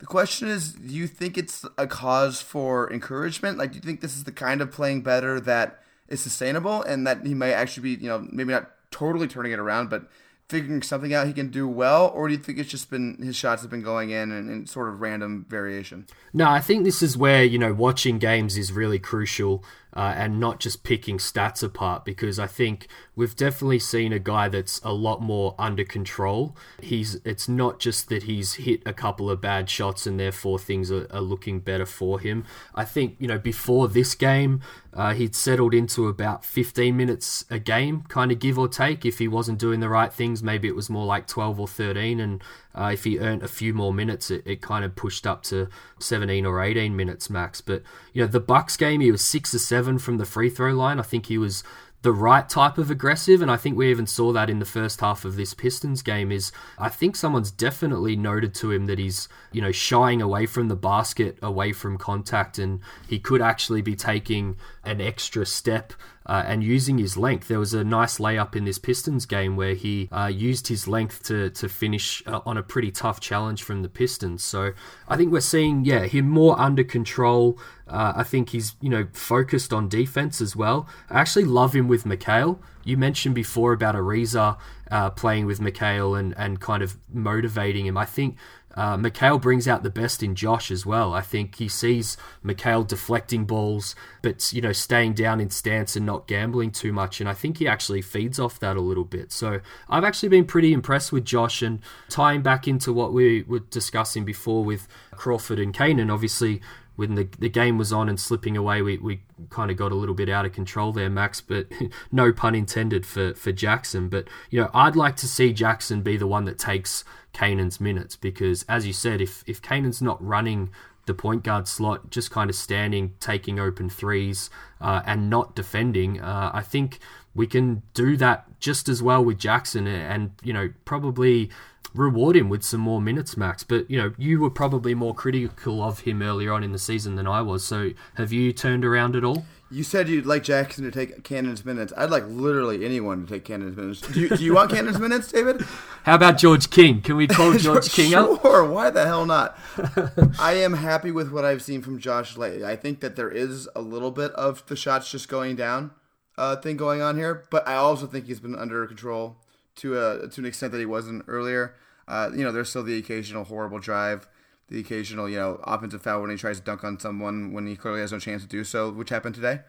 [0.05, 3.57] The question is, do you think it's a cause for encouragement?
[3.57, 7.07] Like, do you think this is the kind of playing better that is sustainable and
[7.07, 10.07] that he might actually be, you know, maybe not totally turning it around, but
[10.47, 13.35] figuring something out he can do well, or do you think it's just been his
[13.35, 16.05] shots have been going in and, and, sort of random variation?
[16.33, 19.63] No, I think this is where you know watching games is really crucial
[19.95, 24.49] uh, and not just picking stats apart because I think we've definitely seen a guy
[24.49, 26.55] that's a lot more under control.
[26.81, 30.91] He's it's not just that he's hit a couple of bad shots and therefore things
[30.91, 32.45] are, are looking better for him.
[32.73, 34.61] I think you know before this game
[34.95, 39.05] uh, he'd settled into about 15 minutes a game, kind of give or take.
[39.05, 42.21] If he wasn't doing the right things, maybe it was more like 12 or 13,
[42.21, 42.41] and
[42.73, 45.67] uh, if he earned a few more minutes, it, it kind of pushed up to
[45.99, 47.59] 17 or 18 minutes max.
[47.59, 50.73] But you know, the Bucks game, he was six or seven from the free throw
[50.73, 50.99] line.
[50.99, 51.63] I think he was
[52.05, 54.99] the right type of aggressive and I think we even saw that in the first
[54.99, 59.27] half of this Pistons game is I think someone's definitely noted to him that he's
[59.51, 63.95] you know shying away from the basket away from contact and he could actually be
[63.95, 65.93] taking an extra step
[66.27, 67.47] uh, and using his length.
[67.47, 71.23] There was a nice layup in this Pistons game where he uh, used his length
[71.23, 74.43] to to finish uh, on a pretty tough challenge from the Pistons.
[74.43, 74.73] So
[75.07, 77.59] I think we're seeing yeah him more under control.
[77.87, 80.87] Uh, I think he's you know focused on defense as well.
[81.09, 82.59] I actually love him with Mikal.
[82.83, 84.57] You mentioned before about Ariza
[84.91, 87.97] uh, playing with Mikal and and kind of motivating him.
[87.97, 88.37] I think
[88.75, 91.13] uh, Mikal brings out the best in Josh as well.
[91.13, 96.05] I think he sees Mikal deflecting balls, but you know staying down in stance and
[96.05, 99.31] not gambling too much, and I think he actually feeds off that a little bit.
[99.31, 103.59] So I've actually been pretty impressed with Josh and tying back into what we were
[103.59, 106.09] discussing before with Crawford and Canaan.
[106.09, 106.61] Obviously,
[106.95, 109.95] when the, the game was on and slipping away, we, we kind of got a
[109.95, 111.67] little bit out of control there, Max, but
[112.11, 114.09] no pun intended for, for Jackson.
[114.09, 117.03] But, you know, I'd like to see Jackson be the one that takes
[117.33, 120.69] Canaan's minutes because, as you said, if, if Canaan's not running
[121.05, 124.49] the point guard slot, just kind of standing, taking open threes,
[124.81, 126.99] uh, and not defending, uh, I think
[127.35, 131.51] we can do that just as well with Jackson and, you know, probably
[131.95, 133.63] reward him with some more minutes, Max.
[133.63, 137.15] But you know, you were probably more critical of him earlier on in the season
[137.15, 137.65] than I was.
[137.65, 139.45] So have you turned around at all?
[139.71, 141.91] You said you'd like Jackson to take Canaan's minutes.
[141.97, 144.01] I'd like literally anyone to take Canaan's minutes.
[144.01, 145.61] Do you, do you want Canaan's minutes, David?
[146.03, 147.01] How about George King?
[147.01, 148.41] Can we call George King sure, up?
[148.41, 148.63] Sure.
[148.63, 149.57] Why the hell not?
[150.39, 152.63] I am happy with what I've seen from Josh lately.
[152.63, 155.91] I think that there is a little bit of the shots just going down
[156.37, 159.37] uh, thing going on here, but I also think he's been under control
[159.77, 161.75] to a to an extent that he wasn't earlier.
[162.07, 164.27] Uh, you know, there's still the occasional horrible drive
[164.69, 167.75] the occasional, you know, offensive foul when he tries to dunk on someone when he
[167.75, 169.61] clearly has no chance to do so, which happened today.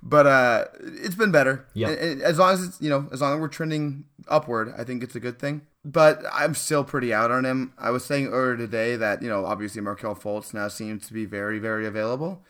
[0.00, 1.66] But uh, it's been better.
[1.74, 1.88] Yeah.
[1.88, 5.16] As long as it's, you know, as long as we're trending upward, I think it's
[5.16, 5.62] a good thing.
[5.84, 7.72] But I'm still pretty out on him.
[7.76, 11.24] I was saying earlier today that, you know, obviously Markelle Fultz now seems to be
[11.24, 12.44] very, very available.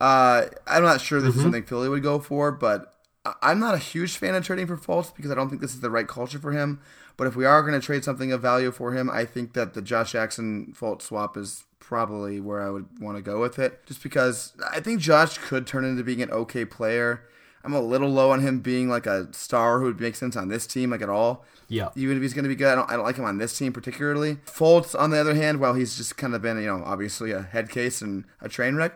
[0.00, 1.38] Uh, I'm not sure this mm-hmm.
[1.38, 2.92] is something Philly would go for, but
[3.40, 5.80] I'm not a huge fan of trading for Fultz because I don't think this is
[5.80, 6.80] the right culture for him.
[7.20, 9.74] But if we are going to trade something of value for him, I think that
[9.74, 13.84] the Josh Jackson Fultz swap is probably where I would want to go with it.
[13.84, 17.28] Just because I think Josh could turn into being an okay player.
[17.62, 20.48] I'm a little low on him being like a star who would make sense on
[20.48, 21.44] this team, like at all.
[21.68, 21.90] Yeah.
[21.94, 23.58] Even if he's going to be good, I don't, I don't like him on this
[23.58, 24.36] team particularly.
[24.36, 27.42] Fultz, on the other hand, while he's just kind of been, you know, obviously a
[27.42, 28.94] head case and a train wreck,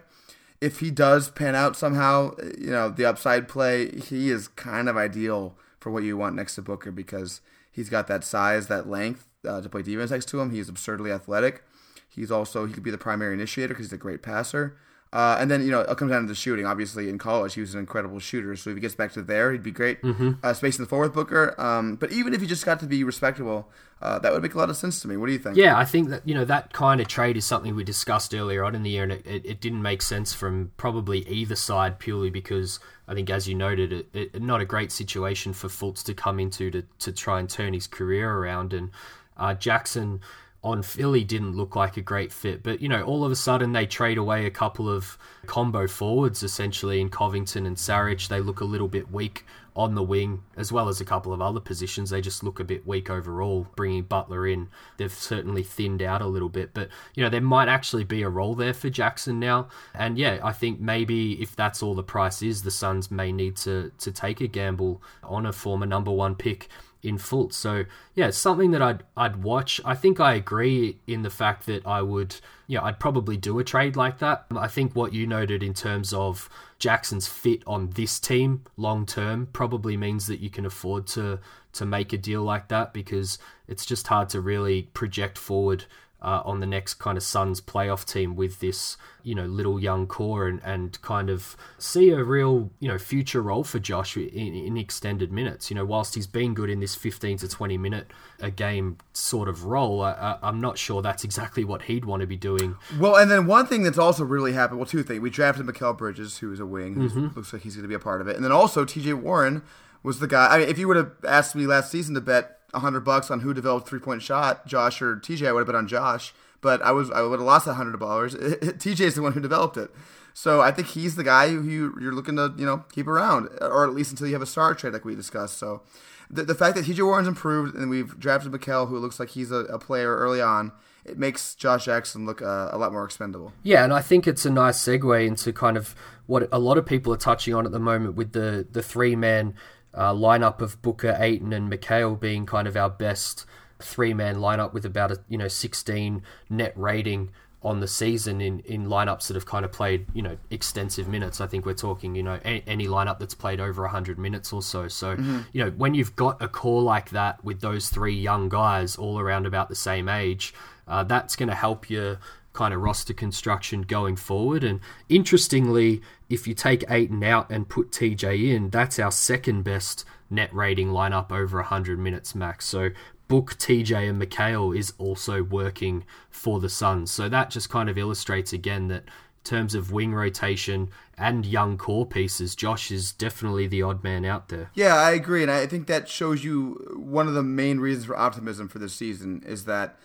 [0.63, 4.97] if he does pan out somehow, you know, the upside play, he is kind of
[4.97, 7.43] ideal for what you want next to Booker because
[7.75, 10.51] he's got that size, that length uh, to play defense next to him.
[10.51, 11.65] He's absurdly athletic.
[12.09, 14.77] He's also he could be the primary initiator because he's a great passer.
[15.14, 16.66] Uh, and then you know it comes down to the shooting.
[16.66, 18.57] Obviously, in college he was an incredible shooter.
[18.57, 20.03] So if he gets back to there, he'd be great.
[20.03, 20.33] Mm-hmm.
[20.42, 21.55] Uh, space in the floor with Booker.
[21.57, 23.68] Um, but even if he just got to be respectable,
[24.03, 25.16] uh, that would make a lot of sense to me.
[25.16, 25.57] What do you think?
[25.57, 28.64] Yeah, I think that you know that kind of trade is something we discussed earlier
[28.64, 32.00] on in the year, and it, it, it didn't make sense from probably either side
[32.00, 36.03] purely because I think, as you noted, it, it, not a great situation for Fultz
[36.07, 38.90] to come into to to try and turn his career around, and
[39.37, 40.20] uh, Jackson
[40.64, 42.62] on Philly didn't look like a great fit.
[42.62, 46.42] But, you know, all of a sudden they trade away a couple of combo forwards
[46.42, 48.29] essentially in Covington and Saric.
[48.29, 49.44] They look a little bit weak
[49.77, 52.09] on the wing, as well as a couple of other positions.
[52.09, 53.66] They just look a bit weak overall.
[53.77, 56.72] Bringing Butler in, they've certainly thinned out a little bit.
[56.72, 59.68] But, you know, there might actually be a role there for Jackson now.
[59.92, 63.57] And yeah, I think maybe if that's all the price is, the Suns may need
[63.59, 66.70] to, to take a gamble on a former number one pick
[67.05, 67.55] in Fultz.
[67.55, 69.81] So yeah, it's something that I'd I'd watch.
[69.85, 72.37] I think I agree in the fact that I would
[72.67, 74.47] yeah I'd probably do a trade like that.
[74.57, 79.49] I think what you noted in terms of Jackson's fit on this team long term
[79.53, 81.40] probably means that you can afford to
[81.75, 83.38] to make a deal like that because
[83.69, 85.85] it's just hard to really project forward
[86.25, 90.07] uh, on the next kind of Suns playoff team with this, you know, little young
[90.07, 94.27] core and, and kind of see a real, you know, future role for Josh in,
[94.27, 95.71] in extended minutes.
[95.71, 98.07] You know, whilst he's been good in this 15 to 20 minute
[98.41, 102.27] a game sort of role, I, I'm not sure that's exactly what he'd want to
[102.27, 102.77] be doing.
[102.99, 105.21] Well, and then one thing that's also really happened, well, two things.
[105.21, 107.29] We drafted Mikal Bridges, who is a wing, mm-hmm.
[107.37, 108.37] looks like he's going to be a part of it.
[108.37, 109.63] And then also TJ Warren
[110.03, 110.49] was the guy.
[110.55, 113.41] I mean, if you would have asked me last season to bet hundred bucks on
[113.41, 116.35] who developed three point shot, Josh or TJ, I would have bet on Josh.
[116.61, 118.35] But I was I would have lost that hundred dollars.
[118.37, 119.91] TJ is the one who developed it.
[120.33, 123.49] So I think he's the guy who you, you're looking to you know keep around,
[123.61, 125.59] or at least until you have a star trade like we discussed.
[125.59, 125.83] So
[126.31, 129.51] the, the fact that TJ Warren's improved and we've drafted Mikal, who looks like he's
[129.51, 130.73] a, a player early on,
[131.05, 133.53] it makes Josh Jackson look uh, a lot more expendable.
[133.63, 135.95] Yeah, and I think it's a nice segue into kind of
[136.27, 139.15] what a lot of people are touching on at the moment with the the three
[139.15, 139.55] man
[139.95, 143.47] uh, lineup of Booker, Ayton, and Mikal being kind of our best
[143.81, 147.31] three man lineup with about a you know 16 net rating
[147.65, 151.41] on the season in, in lineups that have kind of played, you know, extensive minutes.
[151.41, 154.61] I think we're talking, you know, any, any lineup that's played over 100 minutes or
[154.61, 154.87] so.
[154.87, 155.41] So, mm-hmm.
[155.53, 159.19] you know, when you've got a core like that with those three young guys all
[159.19, 160.53] around about the same age,
[160.87, 162.19] uh, that's going to help you
[162.55, 164.64] kind of roster construction going forward.
[164.64, 170.07] And interestingly, if you take Ayton out and put TJ in, that's our second best
[170.31, 172.64] net rating lineup over 100 minutes max.
[172.64, 172.90] So
[173.29, 177.11] Book, TJ, and Mikal is also working for the Suns.
[177.11, 179.05] So that just kind of illustrates again that
[179.45, 184.49] terms of wing rotation and young core pieces, Josh is definitely the odd man out
[184.49, 184.71] there.
[184.75, 185.43] Yeah, I agree.
[185.43, 188.95] And I think that shows you one of the main reasons for optimism for this
[188.95, 189.99] season is that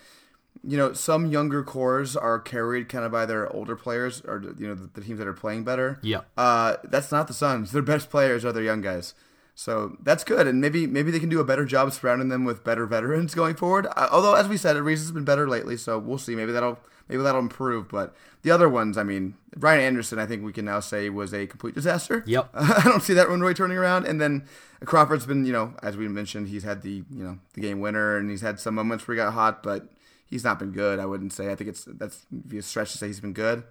[0.63, 4.67] you know, some younger cores are carried kind of by their older players or you
[4.67, 5.99] know the, the teams that are playing better.
[6.01, 6.21] Yeah.
[6.37, 7.71] Uh, that's not the Suns.
[7.71, 9.13] Their best players are their young guys.
[9.55, 12.63] So that's good, and maybe maybe they can do a better job surrounding them with
[12.63, 13.87] better veterans going forward.
[13.87, 16.33] Uh, although, as we said, has been better lately, so we'll see.
[16.33, 17.89] Maybe that'll maybe that'll improve.
[17.89, 21.33] But the other ones, I mean, Ryan Anderson, I think we can now say was
[21.33, 22.23] a complete disaster.
[22.25, 22.51] Yep.
[22.53, 24.05] Uh, I don't see that one really turning around.
[24.05, 24.45] And then
[24.85, 28.15] Crawford's been, you know, as we mentioned, he's had the you know the game winner,
[28.15, 29.89] and he's had some moments where he got hot, but
[30.29, 30.99] he's not been good.
[30.99, 31.51] I wouldn't say.
[31.51, 33.63] I think it's that's a stretch to say he's been good.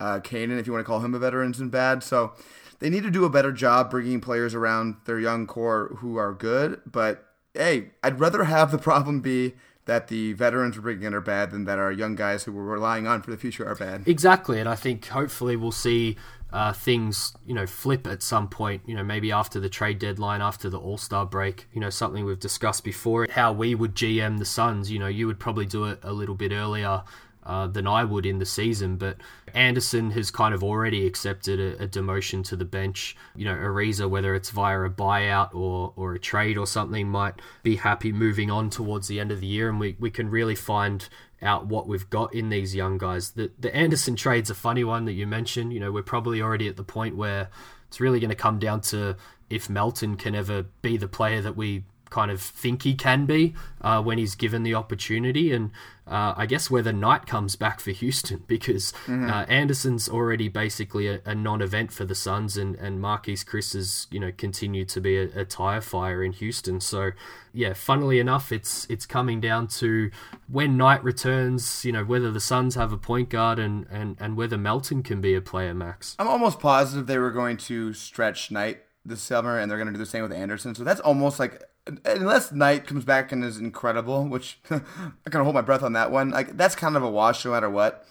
[0.00, 2.02] Uh, Canaan, if you want to call him a veteran, has been bad.
[2.02, 2.32] So
[2.80, 6.32] they need to do a better job bringing players around their young core who are
[6.32, 6.80] good.
[6.84, 7.24] But
[7.54, 9.54] hey, I'd rather have the problem be
[9.86, 12.62] that the veterans we're bringing in are bad and that our young guys who we're
[12.62, 14.06] relying on for the future are bad.
[14.06, 16.16] Exactly, and I think hopefully we'll see
[16.52, 20.40] uh, things, you know, flip at some point, you know, maybe after the trade deadline,
[20.40, 24.38] after the All Star break, you know, something we've discussed before, how we would GM
[24.38, 24.90] the Suns.
[24.90, 27.02] You know, you would probably do it a little bit earlier
[27.46, 28.96] uh, than I would in the season.
[28.96, 29.18] But
[29.52, 33.16] Anderson has kind of already accepted a, a, demotion to the bench.
[33.36, 37.34] You know, Ariza, whether it's via a buyout or, or a trade or something, might
[37.62, 40.54] be happy moving on towards the end of the year, and we, we can really
[40.54, 41.08] find
[41.42, 43.32] out what we've got in these young guys.
[43.32, 45.72] The the Anderson trade's a funny one that you mentioned.
[45.72, 47.48] You know, we're probably already at the point where
[47.86, 49.16] it's really going to come down to
[49.50, 53.54] if Melton can ever be the player that we kind of think he can be
[53.80, 55.52] uh, when he's given the opportunity.
[55.52, 55.72] And
[56.06, 59.28] uh, I guess whether Knight comes back for Houston because mm-hmm.
[59.28, 64.06] uh, Anderson's already basically a, a, non-event for the Suns, and and Marquese Chriss has
[64.12, 66.80] you know continued to be a, a tire fire in Houston.
[66.80, 67.10] So
[67.52, 70.12] yeah, funnily enough, it's it's coming down to
[70.46, 71.84] when Knight returns.
[71.84, 75.20] You know whether the Suns have a point guard and and and whether Melton can
[75.20, 75.74] be a player.
[75.74, 79.88] Max, I'm almost positive they were going to stretch Knight this summer, and they're going
[79.88, 80.74] to do the same with Anderson.
[80.74, 81.62] So that's almost like
[82.04, 85.92] unless Knight comes back and is incredible, which I kind of hold my breath on
[85.94, 86.30] that one.
[86.30, 88.06] Like that's kind of a wash no matter what.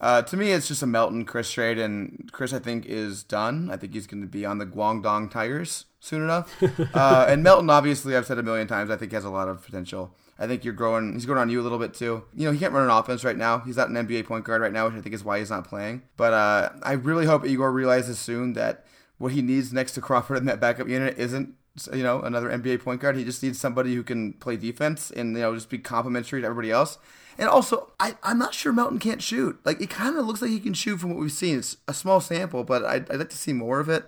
[0.00, 3.70] Uh, to me, it's just a Melton Chriss trade, and Chriss I think is done.
[3.70, 6.60] I think he's going to be on the Guangdong Tigers soon enough.
[6.94, 9.64] uh, and Melton, obviously, I've said a million times, I think has a lot of
[9.64, 10.12] potential.
[10.40, 11.12] I think you're growing.
[11.12, 12.24] He's growing on you a little bit too.
[12.34, 13.60] You know, he can't run an offense right now.
[13.60, 15.68] He's not an NBA point guard right now, which I think is why he's not
[15.68, 16.02] playing.
[16.16, 18.84] But uh, I really hope Igor realizes soon that
[19.18, 21.54] what he needs next to Crawford in that backup unit isn't
[21.92, 23.16] you know, another NBA point guard.
[23.16, 26.46] He just needs somebody who can play defense and you know just be complimentary to
[26.46, 26.98] everybody else.
[27.38, 29.58] And also, I, I'm not sure Melton can't shoot.
[29.64, 31.58] Like it kind of looks like he can shoot from what we've seen.
[31.58, 34.04] It's a small sample, but I'd, I'd like to see more of it.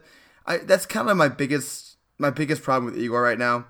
[0.47, 3.67] I that's kind of my biggest my biggest problem with Igor right now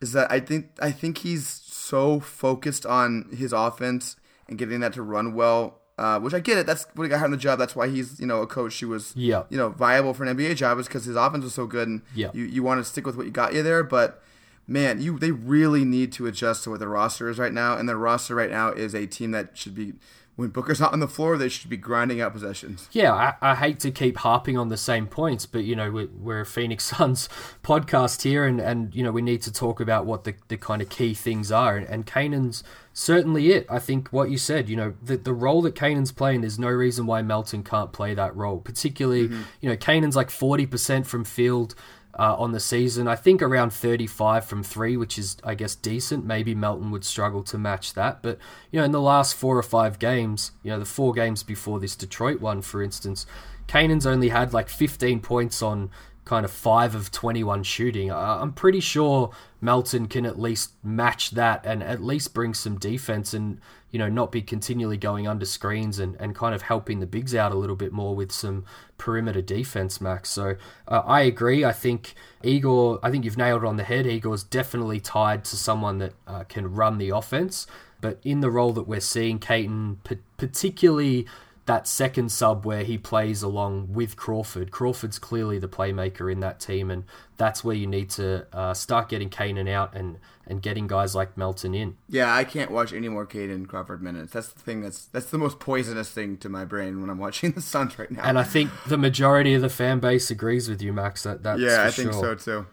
[0.00, 4.16] is that I think I think he's so focused on his offense
[4.48, 6.66] and getting that to run well uh, which I get it.
[6.66, 7.58] That's what he got on the job.
[7.58, 9.44] That's why he's you know a coach who was yeah.
[9.48, 12.02] you know viable for an NBA job is because his offense was so good and
[12.14, 12.30] yeah.
[12.34, 13.82] you you want to stick with what you got you there.
[13.82, 14.22] But
[14.66, 17.88] man, you they really need to adjust to what the roster is right now, and
[17.88, 19.94] the roster right now is a team that should be.
[20.34, 22.90] When Booker's not on the floor, they should be grinding out possessions.
[22.92, 26.08] Yeah, I, I hate to keep harping on the same points, but you know we're,
[26.08, 27.30] we're a Phoenix Suns
[27.62, 30.82] podcast here, and, and you know we need to talk about what the, the kind
[30.82, 31.78] of key things are.
[31.78, 32.62] And, and Canaan's
[32.96, 33.66] certainly it.
[33.68, 36.70] I think what you said, you know, the, the role that Canaan's playing, there's no
[36.70, 38.58] reason why Melton can't play that role.
[38.58, 39.42] Particularly, mm-hmm.
[39.60, 41.74] you know, Canaan's like 40% from field
[42.18, 43.06] uh, on the season.
[43.06, 46.24] I think around 35 from three, which is, I guess, decent.
[46.24, 48.22] Maybe Melton would struggle to match that.
[48.22, 48.38] But,
[48.70, 51.78] you know, in the last four or five games, you know, the four games before
[51.78, 53.26] this Detroit one, for instance,
[53.66, 55.90] Canaan's only had like 15 points on
[56.26, 58.12] kind of 5 of 21 shooting.
[58.12, 63.32] I'm pretty sure Melton can at least match that and at least bring some defense
[63.32, 63.60] and,
[63.92, 67.32] you know, not be continually going under screens and, and kind of helping the bigs
[67.32, 68.64] out a little bit more with some
[68.98, 70.28] perimeter defense, Max.
[70.28, 70.56] So
[70.88, 71.64] uh, I agree.
[71.64, 74.04] I think Igor, I think you've nailed it on the head.
[74.04, 77.68] Igor's definitely tied to someone that uh, can run the offense.
[78.00, 80.00] But in the role that we're seeing, Canaan,
[80.36, 81.26] particularly
[81.66, 84.70] that second sub where he plays along with Crawford.
[84.70, 87.04] Crawford's clearly the playmaker in that team, and
[87.36, 91.36] that's where you need to uh, start getting Canaan out and, and getting guys like
[91.36, 91.96] Melton in.
[92.08, 94.32] Yeah, I can't watch any more Canaan Crawford minutes.
[94.32, 97.50] That's the thing that's that's the most poisonous thing to my brain when I'm watching
[97.52, 98.22] the Suns right now.
[98.22, 101.24] And I think the majority of the fan base agrees with you, Max.
[101.24, 102.20] That that's yeah, I think sure.
[102.20, 102.66] so too.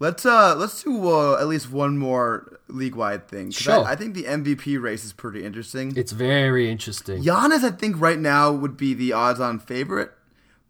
[0.00, 3.50] Let's uh let's do uh, at least one more league wide thing.
[3.50, 3.84] Sure.
[3.84, 5.96] I, I, think the MVP race is pretty interesting.
[5.96, 7.22] It's very interesting.
[7.22, 10.10] Giannis, I think right now would be the odds on favorite,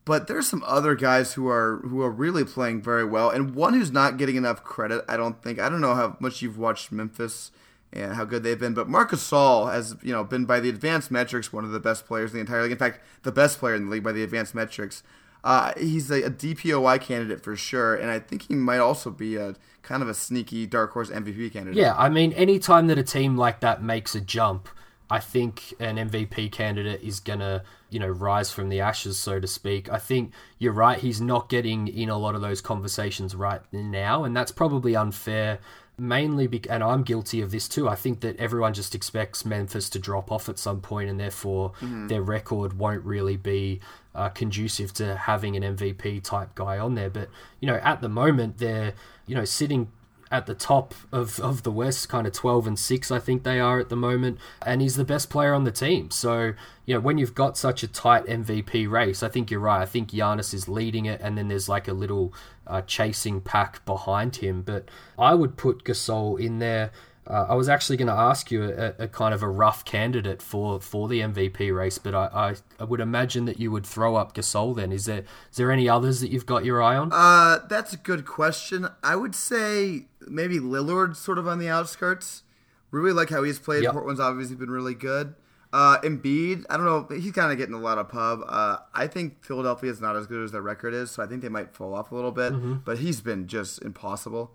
[0.04, 3.74] but there's some other guys who are who are really playing very well, and one
[3.74, 5.04] who's not getting enough credit.
[5.08, 5.58] I don't think.
[5.58, 7.50] I don't know how much you've watched Memphis
[7.92, 11.10] and how good they've been, but Marcus Gasol has you know been by the advanced
[11.10, 12.72] metrics one of the best players in the entire league.
[12.72, 15.02] In fact, the best player in the league by the advanced metrics.
[15.44, 19.37] Uh, he's a, a, DPOY candidate for sure, and I think he might also be
[19.37, 21.76] a kind of a sneaky dark horse MVP candidate.
[21.76, 24.70] Yeah, I mean, anytime that a team like that makes a jump,
[25.11, 29.46] I think an MVP candidate is gonna, you know, rise from the ashes, so to
[29.46, 29.92] speak.
[29.92, 34.24] I think you're right; he's not getting in a lot of those conversations right now,
[34.24, 35.59] and that's probably unfair
[35.96, 37.88] mainly be- and I'm guilty of this too.
[37.88, 41.72] I think that everyone just expects Memphis to drop off at some point, and therefore
[41.80, 42.09] mm-hmm.
[42.09, 43.80] their record won't really be
[44.14, 47.11] uh, conducive to having an MVP type guy on there.
[47.11, 47.29] But
[47.61, 48.94] you know, at the moment, they're
[49.27, 49.88] you know sitting
[50.35, 53.61] at the top of, of the West, kind of 12 and 6, I think they
[53.61, 54.38] are at the moment.
[54.66, 56.11] And he's the best player on the team.
[56.11, 56.55] So,
[56.87, 59.81] you know, when you've got such a tight MVP race, I think you're right.
[59.81, 62.35] I think Giannis is leading it, and then there's like a little
[62.66, 64.62] uh, chasing pack behind him.
[64.62, 66.90] But I would put Gasol in there.
[67.26, 70.42] Uh, I was actually going to ask you a, a, kind of a rough candidate
[70.42, 74.14] for, for the MVP race, but I, I, I, would imagine that you would throw
[74.16, 74.76] up Gasol.
[74.76, 77.11] Then is there is there any others that you've got your eye on?
[77.12, 78.88] Uh, that's a good question.
[79.03, 82.42] I would say maybe Lillard, sort of on the outskirts.
[82.90, 83.84] Really like how he's played.
[83.84, 83.92] Yep.
[83.92, 85.34] Portland's obviously been really good.
[85.72, 87.16] Uh, Embiid, I don't know.
[87.16, 88.42] He's kind of getting a lot of pub.
[88.46, 91.42] Uh, I think Philadelphia is not as good as their record is, so I think
[91.42, 92.53] they might fall off a little bit.
[92.53, 92.74] Mm-hmm.
[92.84, 94.53] But he's been just impossible.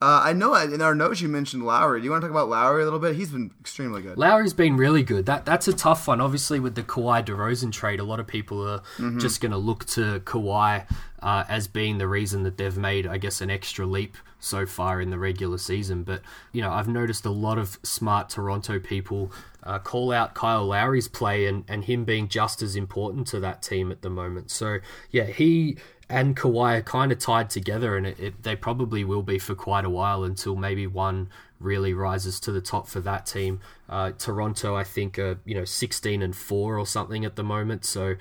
[0.00, 1.98] Uh, I know in our notes you mentioned Lowry.
[2.00, 3.16] Do you want to talk about Lowry a little bit?
[3.16, 4.16] He's been extremely good.
[4.16, 5.26] Lowry's been really good.
[5.26, 6.20] That that's a tough one.
[6.20, 9.18] Obviously, with the Kawhi DeRozan trade, a lot of people are Mm-hmm.
[9.18, 10.86] just going to look to Kawhi
[11.20, 15.00] uh, as being the reason that they've made, I guess, an extra leap so far
[15.00, 16.04] in the regular season.
[16.04, 16.22] But
[16.52, 19.32] you know, I've noticed a lot of smart Toronto people
[19.64, 23.62] uh, call out Kyle Lowry's play and and him being just as important to that
[23.62, 24.52] team at the moment.
[24.52, 24.78] So
[25.10, 25.76] yeah, he
[26.10, 29.54] and Kawhi are kind of tied together, and it, it, they probably will be for
[29.54, 31.28] quite a while until maybe one
[31.60, 33.60] really rises to the top for that team.
[33.88, 37.84] Uh, Toronto, I think, are you know sixteen and four or something at the moment,
[37.84, 38.16] so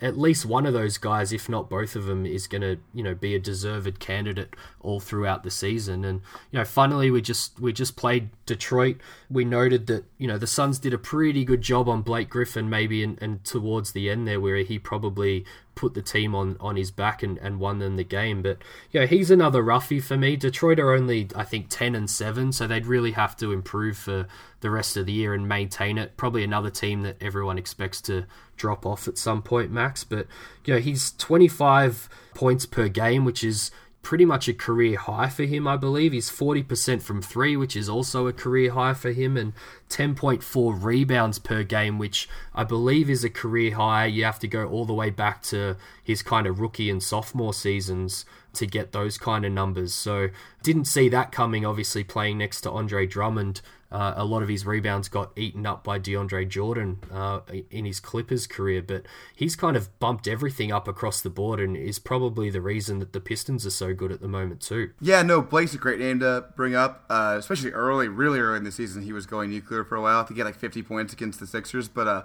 [0.00, 3.02] at least one of those guys, if not both of them, is going to you
[3.02, 6.04] know be a deserved candidate all throughout the season.
[6.04, 6.20] And
[6.50, 8.96] you know, finally, we just we just played Detroit.
[9.28, 12.70] We noted that you know the Suns did a pretty good job on Blake Griffin,
[12.70, 15.44] maybe, and, and towards the end there, where he probably
[15.74, 18.42] put the team on, on his back and, and won them the game.
[18.42, 18.58] But
[18.90, 20.36] yeah, he's another roughie for me.
[20.36, 24.26] Detroit are only I think ten and seven, so they'd really have to improve for
[24.60, 26.16] the rest of the year and maintain it.
[26.16, 30.04] Probably another team that everyone expects to drop off at some point, Max.
[30.04, 30.26] But
[30.64, 33.70] you know, he's twenty five points per game, which is
[34.04, 36.12] pretty much a career high for him, I believe.
[36.12, 39.54] He's 40% from three, which is also a career high for him, and
[39.88, 44.06] 10.4 rebounds per game, which I believe is a career high.
[44.06, 47.54] You have to go all the way back to his kind of rookie and sophomore
[47.54, 49.92] seasons to get those kind of numbers.
[49.92, 50.28] So,
[50.62, 53.62] didn't see that coming, obviously, playing next to Andre Drummond.
[53.94, 58.00] Uh, a lot of his rebounds got eaten up by DeAndre Jordan uh, in his
[58.00, 62.50] Clippers career, but he's kind of bumped everything up across the board and is probably
[62.50, 64.90] the reason that the Pistons are so good at the moment, too.
[65.00, 68.64] Yeah, no, Blake's a great name to bring up, uh, especially early, really early in
[68.64, 69.02] the season.
[69.02, 71.86] He was going nuclear for a while to get like 50 points against the Sixers.
[71.86, 72.22] But uh,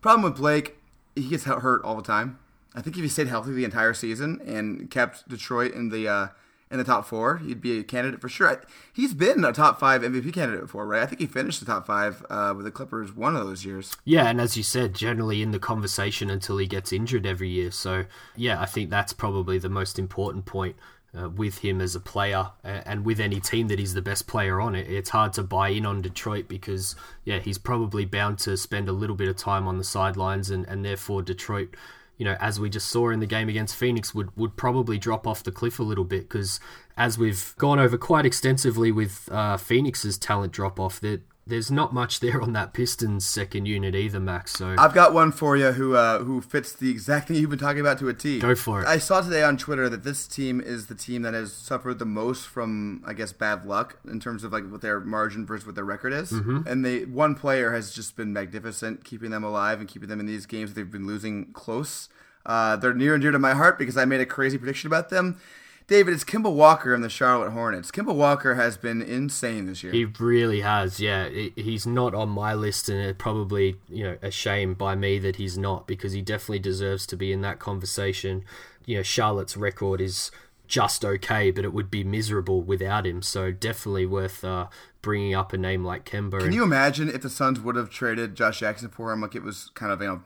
[0.00, 0.76] problem with Blake,
[1.16, 2.38] he gets hurt all the time.
[2.76, 6.28] I think if he stayed healthy the entire season and kept Detroit in the uh,
[6.70, 8.48] in the top four, he'd be a candidate for sure.
[8.48, 8.56] I,
[8.92, 11.02] he's been a top five MVP candidate before, right?
[11.02, 13.96] I think he finished the top five uh, with the Clippers one of those years.
[14.04, 17.70] Yeah, and as you said, generally in the conversation until he gets injured every year.
[17.70, 18.04] So,
[18.36, 20.76] yeah, I think that's probably the most important point
[21.18, 24.60] uh, with him as a player and with any team that he's the best player
[24.60, 24.90] on it.
[24.90, 28.92] It's hard to buy in on Detroit because, yeah, he's probably bound to spend a
[28.92, 31.74] little bit of time on the sidelines and, and therefore Detroit
[32.18, 35.26] you know, as we just saw in the game against Phoenix, would, would probably drop
[35.26, 36.60] off the cliff a little bit because,
[36.96, 41.92] as we've gone over quite extensively with uh, Phoenix's talent drop off, that there's not
[41.92, 44.52] much there on that Pistons second unit either, Max.
[44.52, 47.58] So I've got one for you who uh, who fits the exact thing you've been
[47.58, 48.38] talking about to a T.
[48.38, 48.86] Go for it.
[48.86, 52.04] I saw today on Twitter that this team is the team that has suffered the
[52.04, 55.74] most from, I guess, bad luck in terms of like what their margin versus what
[55.74, 56.30] their record is.
[56.30, 56.68] Mm-hmm.
[56.68, 60.26] And they one player has just been magnificent, keeping them alive and keeping them in
[60.26, 62.08] these games they've been losing close.
[62.44, 65.10] Uh, they're near and dear to my heart because I made a crazy prediction about
[65.10, 65.40] them.
[65.88, 67.90] David, it's Kemba Walker and the Charlotte Hornets.
[67.90, 69.90] Kemba Walker has been insane this year.
[69.90, 71.30] He really has, yeah.
[71.30, 75.36] He's not on my list, and it probably, you know, a shame by me that
[75.36, 78.44] he's not because he definitely deserves to be in that conversation.
[78.84, 80.30] You know, Charlotte's record is
[80.66, 83.22] just okay, but it would be miserable without him.
[83.22, 84.66] So definitely worth uh,
[85.00, 86.40] bringing up a name like Kemba.
[86.40, 89.20] Can you imagine if the Suns would have traded Josh Jackson for him?
[89.20, 90.22] Like it was kind of you know,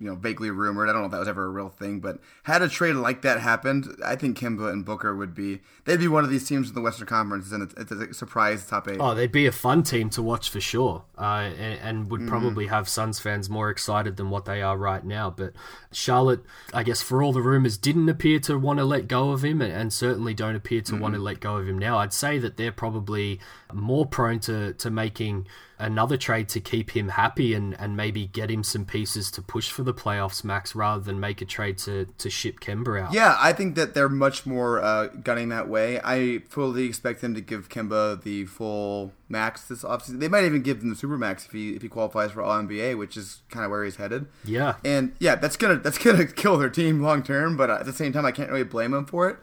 [0.00, 0.88] you know, vaguely rumored.
[0.88, 3.22] I don't know if that was ever a real thing, but had a trade like
[3.22, 6.68] that happened, I think Kemba and Booker would be they'd be one of these teams
[6.68, 8.98] in the Western Conference, and it's, it's a surprise top eight.
[9.00, 12.66] Oh, they'd be a fun team to watch for sure, uh, and, and would probably
[12.66, 15.30] have Suns fans more excited than what they are right now.
[15.30, 15.52] But
[15.92, 16.42] Charlotte,
[16.74, 19.62] I guess, for all the rumors, didn't appear to want to let go of him,
[19.62, 21.98] and, and certainly don't appear to want to let go of him now.
[21.98, 23.40] I'd say that they're probably
[23.72, 25.46] more prone to, to making
[25.78, 29.70] another trade to keep him happy and, and maybe get him some pieces to push
[29.70, 33.12] for the playoffs, Max, rather than make a trade to, to ship Kemba out.
[33.12, 36.00] Yeah, I think that they're much more uh, gunning that way.
[36.02, 40.20] I fully expect them to give Kemba the full max this offseason.
[40.20, 42.60] They might even give him the super max if he if he qualifies for All
[42.60, 44.26] NBA, which is kind of where he's headed.
[44.44, 44.76] Yeah.
[44.84, 47.56] And yeah, that's gonna that's gonna kill their team long term.
[47.56, 49.36] But at the same time, I can't really blame them for it.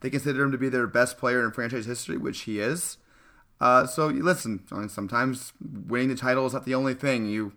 [0.00, 2.96] They consider him to be their best player in franchise history, which he is.
[3.60, 4.64] Uh, so listen.
[4.88, 5.52] Sometimes
[5.86, 7.26] winning the title is not the only thing.
[7.26, 7.52] You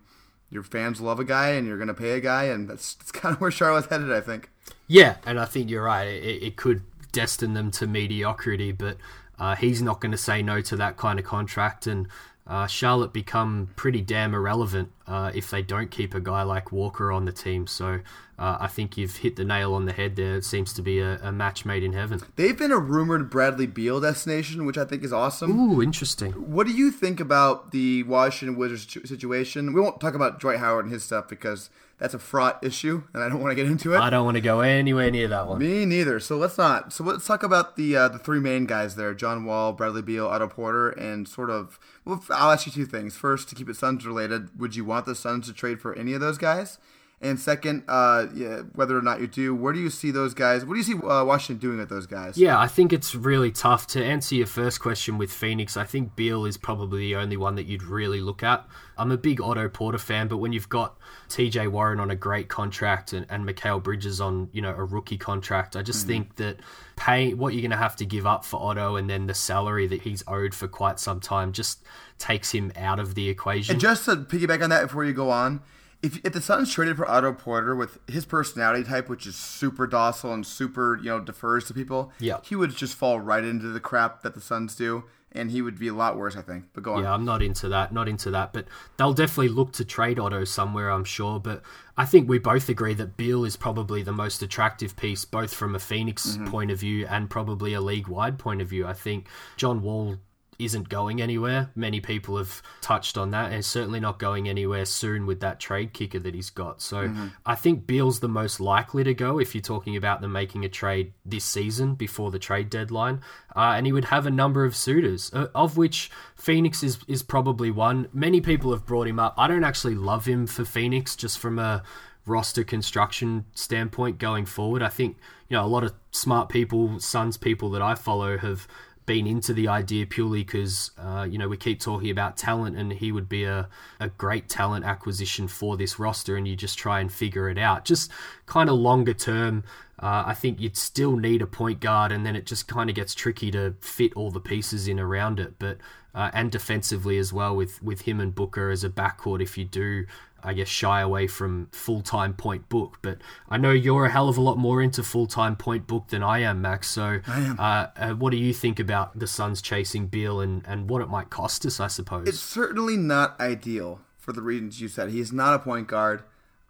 [0.50, 3.34] your fans love a guy, and you're gonna pay a guy, and that's, that's kind
[3.34, 4.12] of where Charlotte's headed.
[4.12, 4.50] I think.
[4.86, 6.04] Yeah, and I think you're right.
[6.04, 6.82] It, it could
[7.12, 8.98] destine them to mediocrity, but
[9.38, 11.86] uh, he's not going to say no to that kind of contract.
[11.86, 12.08] And
[12.46, 17.10] uh, Charlotte become pretty damn irrelevant uh, if they don't keep a guy like Walker
[17.10, 17.66] on the team.
[17.66, 18.00] So
[18.38, 20.34] uh, I think you've hit the nail on the head there.
[20.34, 22.20] It seems to be a, a, match made in heaven.
[22.34, 25.58] They've been a rumored Bradley Beal destination, which I think is awesome.
[25.58, 26.32] Ooh, interesting.
[26.32, 29.72] What do you think about the Washington Wizards situation?
[29.72, 33.22] We won't talk about Dwight Howard and his stuff because that's a fraught issue, and
[33.22, 34.00] I don't want to get into it.
[34.00, 35.60] I don't want to go anywhere near that one.
[35.60, 36.18] Me neither.
[36.18, 36.92] So let's not.
[36.92, 40.26] So let's talk about the uh, the three main guys there: John Wall, Bradley Beal,
[40.26, 41.78] Otto Porter, and sort of.
[42.04, 43.16] Well, I'll ask you two things.
[43.16, 46.14] First, to keep it Suns related, would you want the Suns to trade for any
[46.14, 46.78] of those guys?
[47.20, 50.64] And second, uh, yeah, whether or not you do, where do you see those guys?
[50.64, 52.36] What do you see uh, Washington doing with those guys?
[52.36, 55.78] Yeah, I think it's really tough to answer your first question with Phoenix.
[55.78, 58.68] I think Beal is probably the only one that you'd really look at.
[58.98, 60.98] I'm a big Otto Porter fan, but when you've got
[61.30, 65.18] TJ Warren on a great contract and, and Mikal Bridges on, you know, a rookie
[65.18, 66.08] contract, I just mm-hmm.
[66.08, 66.58] think that
[66.96, 69.86] pay what you're going to have to give up for Otto and then the salary
[69.86, 71.82] that he's owed for quite some time just
[72.18, 73.72] takes him out of the equation.
[73.72, 75.62] And just to piggyback on that before you go on,
[76.04, 79.86] if, if the Suns traded for Otto Porter with his personality type, which is super
[79.86, 82.40] docile and super, you know, defers to people, yeah.
[82.42, 85.78] he would just fall right into the crap that the Suns do, and he would
[85.78, 86.66] be a lot worse, I think.
[86.74, 87.02] But go on.
[87.02, 87.92] Yeah, I'm not into that.
[87.92, 88.52] Not into that.
[88.52, 88.66] But
[88.98, 91.40] they'll definitely look to trade Otto somewhere, I'm sure.
[91.40, 91.62] But
[91.96, 95.74] I think we both agree that Beal is probably the most attractive piece, both from
[95.74, 96.48] a Phoenix mm-hmm.
[96.48, 98.86] point of view and probably a league wide point of view.
[98.86, 99.26] I think
[99.56, 100.18] John Wall
[100.58, 101.70] isn't going anywhere.
[101.74, 105.92] Many people have touched on that, and certainly not going anywhere soon with that trade
[105.92, 106.80] kicker that he's got.
[106.82, 107.28] So mm-hmm.
[107.44, 110.68] I think Beal's the most likely to go if you're talking about them making a
[110.68, 113.20] trade this season before the trade deadline.
[113.54, 117.22] Uh, and he would have a number of suitors, uh, of which Phoenix is, is
[117.22, 118.08] probably one.
[118.12, 119.34] Many people have brought him up.
[119.36, 121.82] I don't actually love him for Phoenix just from a
[122.26, 124.82] roster construction standpoint going forward.
[124.82, 125.16] I think,
[125.48, 128.66] you know, a lot of smart people, Suns people that I follow have
[129.06, 132.92] been into the idea purely because uh, you know we keep talking about talent and
[132.92, 133.68] he would be a,
[134.00, 137.84] a great talent acquisition for this roster and you just try and figure it out.
[137.84, 138.10] Just
[138.46, 139.64] kind of longer term
[139.98, 142.96] uh, I think you'd still need a point guard and then it just kind of
[142.96, 145.54] gets tricky to fit all the pieces in around it.
[145.58, 145.78] But
[146.14, 149.64] uh, and defensively as well with with him and Booker as a backcourt if you
[149.64, 150.06] do
[150.44, 152.98] I guess, shy away from full time point book.
[153.02, 153.18] But
[153.48, 156.22] I know you're a hell of a lot more into full time point book than
[156.22, 156.88] I am, Max.
[156.88, 161.02] So, uh, uh, what do you think about the Suns chasing Beal and, and what
[161.02, 162.28] it might cost us, I suppose?
[162.28, 165.10] It's certainly not ideal for the reasons you said.
[165.10, 166.22] He's not a point guard.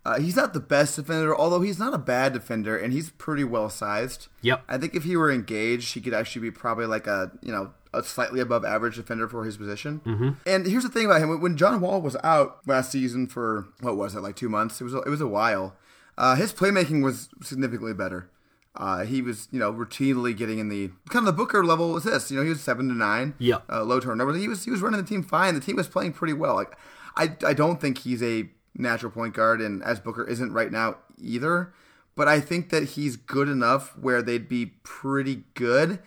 [0.05, 3.44] Uh, he's not the best defender, although he's not a bad defender, and he's pretty
[3.44, 4.28] well sized.
[4.42, 4.62] Yep.
[4.68, 7.72] I think if he were engaged, he could actually be probably like a you know
[7.94, 10.00] a slightly above average defender for his position.
[10.05, 10.30] Mm-hmm.
[10.46, 13.96] And here's the thing about him: when John Wall was out last season for what
[13.96, 14.80] was it, like two months?
[14.80, 15.74] It was it was a while.
[16.18, 18.30] Uh, his playmaking was significantly better.
[18.76, 22.30] Uh, he was, you know, routinely getting in the kind of the Booker level assists.
[22.30, 24.34] You know, he was seven to nine, yeah, uh, low turnover.
[24.34, 25.55] He was he was running the team fine.
[25.55, 26.57] The team was playing pretty well.
[26.57, 26.76] Like,
[27.16, 30.97] I I don't think he's a natural point guard, and as Booker isn't right now
[31.18, 31.72] either.
[32.16, 35.99] But I think that he's good enough where they'd be pretty good.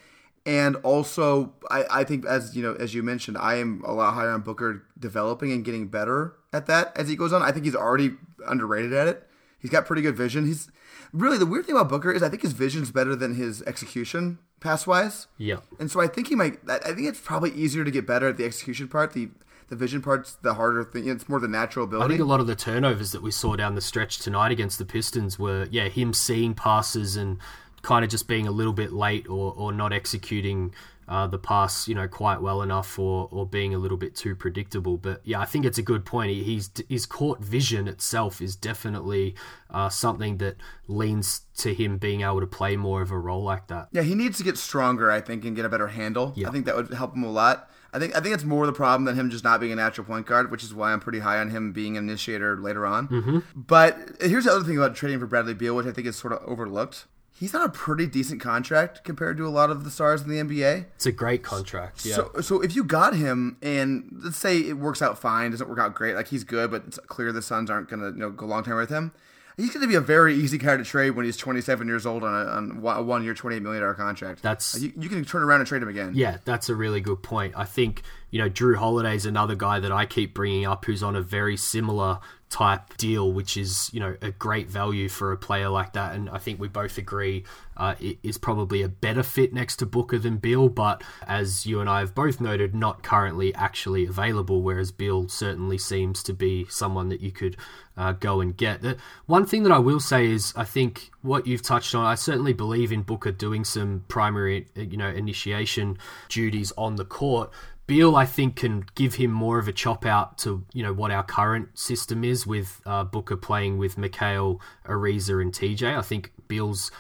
[0.46, 4.14] And also I, I think as you know as you mentioned i am a lot
[4.14, 7.42] higher on booker developing and getting better at that as he goes on.
[7.42, 8.14] I think he's already
[8.48, 9.28] underrated at it.
[9.60, 10.46] He's got pretty good vision.
[10.46, 10.70] He's
[11.14, 14.40] really the weird thing about booker is i think his vision's better than his execution
[14.60, 15.58] pass wise yeah.
[15.80, 18.38] And so i think he might i think it's probably easier to get better at
[18.38, 19.30] the execution part the
[19.70, 21.08] the vision part's the harder thing.
[21.08, 22.06] It's more the natural ability.
[22.06, 24.78] I think a lot of the turnovers that we saw down the stretch tonight against
[24.80, 27.38] the Pistons were, yeah, him seeing passes and
[27.82, 30.74] kind of just being a little bit late or, or not executing
[31.08, 34.36] uh, the pass, you know, quite well enough, or or being a little bit too
[34.36, 34.98] predictable.
[34.98, 36.32] But yeah, I think it's a good point.
[36.32, 39.36] He's his court vision itself is definitely
[39.70, 43.68] uh, something that leans to him being able to play more of a role like
[43.68, 43.88] that.
[43.92, 46.34] Yeah, he needs to get stronger, I think, and get a better handle.
[46.36, 46.50] Yeah.
[46.50, 47.70] I think that would help him a lot.
[47.94, 50.06] I think I think it's more the problem than him just not being a natural
[50.06, 53.08] point guard, which is why I'm pretty high on him being an initiator later on.
[53.08, 53.40] Mm-hmm.
[53.56, 56.34] But here's the other thing about trading for Bradley Beal, which I think is sort
[56.34, 57.06] of overlooked
[57.40, 60.38] he's on a pretty decent contract compared to a lot of the stars in the
[60.38, 60.86] NBA.
[60.96, 62.06] It's a great contract.
[62.06, 62.16] Yeah.
[62.16, 65.80] So, so if you got him, and let's say it works out fine, doesn't work
[65.80, 68.32] out great, like he's good, but it's clear the Suns aren't going to you know
[68.32, 69.14] go long term with him.
[69.56, 72.24] He's going to be a very easy guy to trade when he's 27 years old
[72.24, 74.44] on a, on a one year, 28 million dollar contract.
[74.44, 76.12] That's you, you, can turn around and trade him again.
[76.14, 77.56] Yeah, that's a really good point.
[77.58, 81.16] I think you know Jrue Holiday's another guy that I keep bringing up who's on
[81.16, 82.20] a very similar
[82.50, 86.16] type deal, which is you know a great value for a player like that.
[86.16, 87.44] And I think we both agree
[87.76, 90.70] uh, is probably a better fit next to Booker than Beal.
[90.70, 94.62] But as you and I have both noted, not currently actually available.
[94.62, 97.58] Whereas Beal certainly seems to be someone that you could
[97.98, 98.82] uh, go and get.
[98.82, 102.06] The one thing that I will say is I think what you've touched on.
[102.06, 105.98] I certainly believe in Booker doing some primary you know initiation
[106.30, 107.52] duties on the court
[107.88, 111.10] Beal, I think, can give him more of a chop out to you know what
[111.10, 115.98] our current system is with uh, Booker playing with Mikal, Ariza, and TJ.
[115.98, 116.92] I think Beal's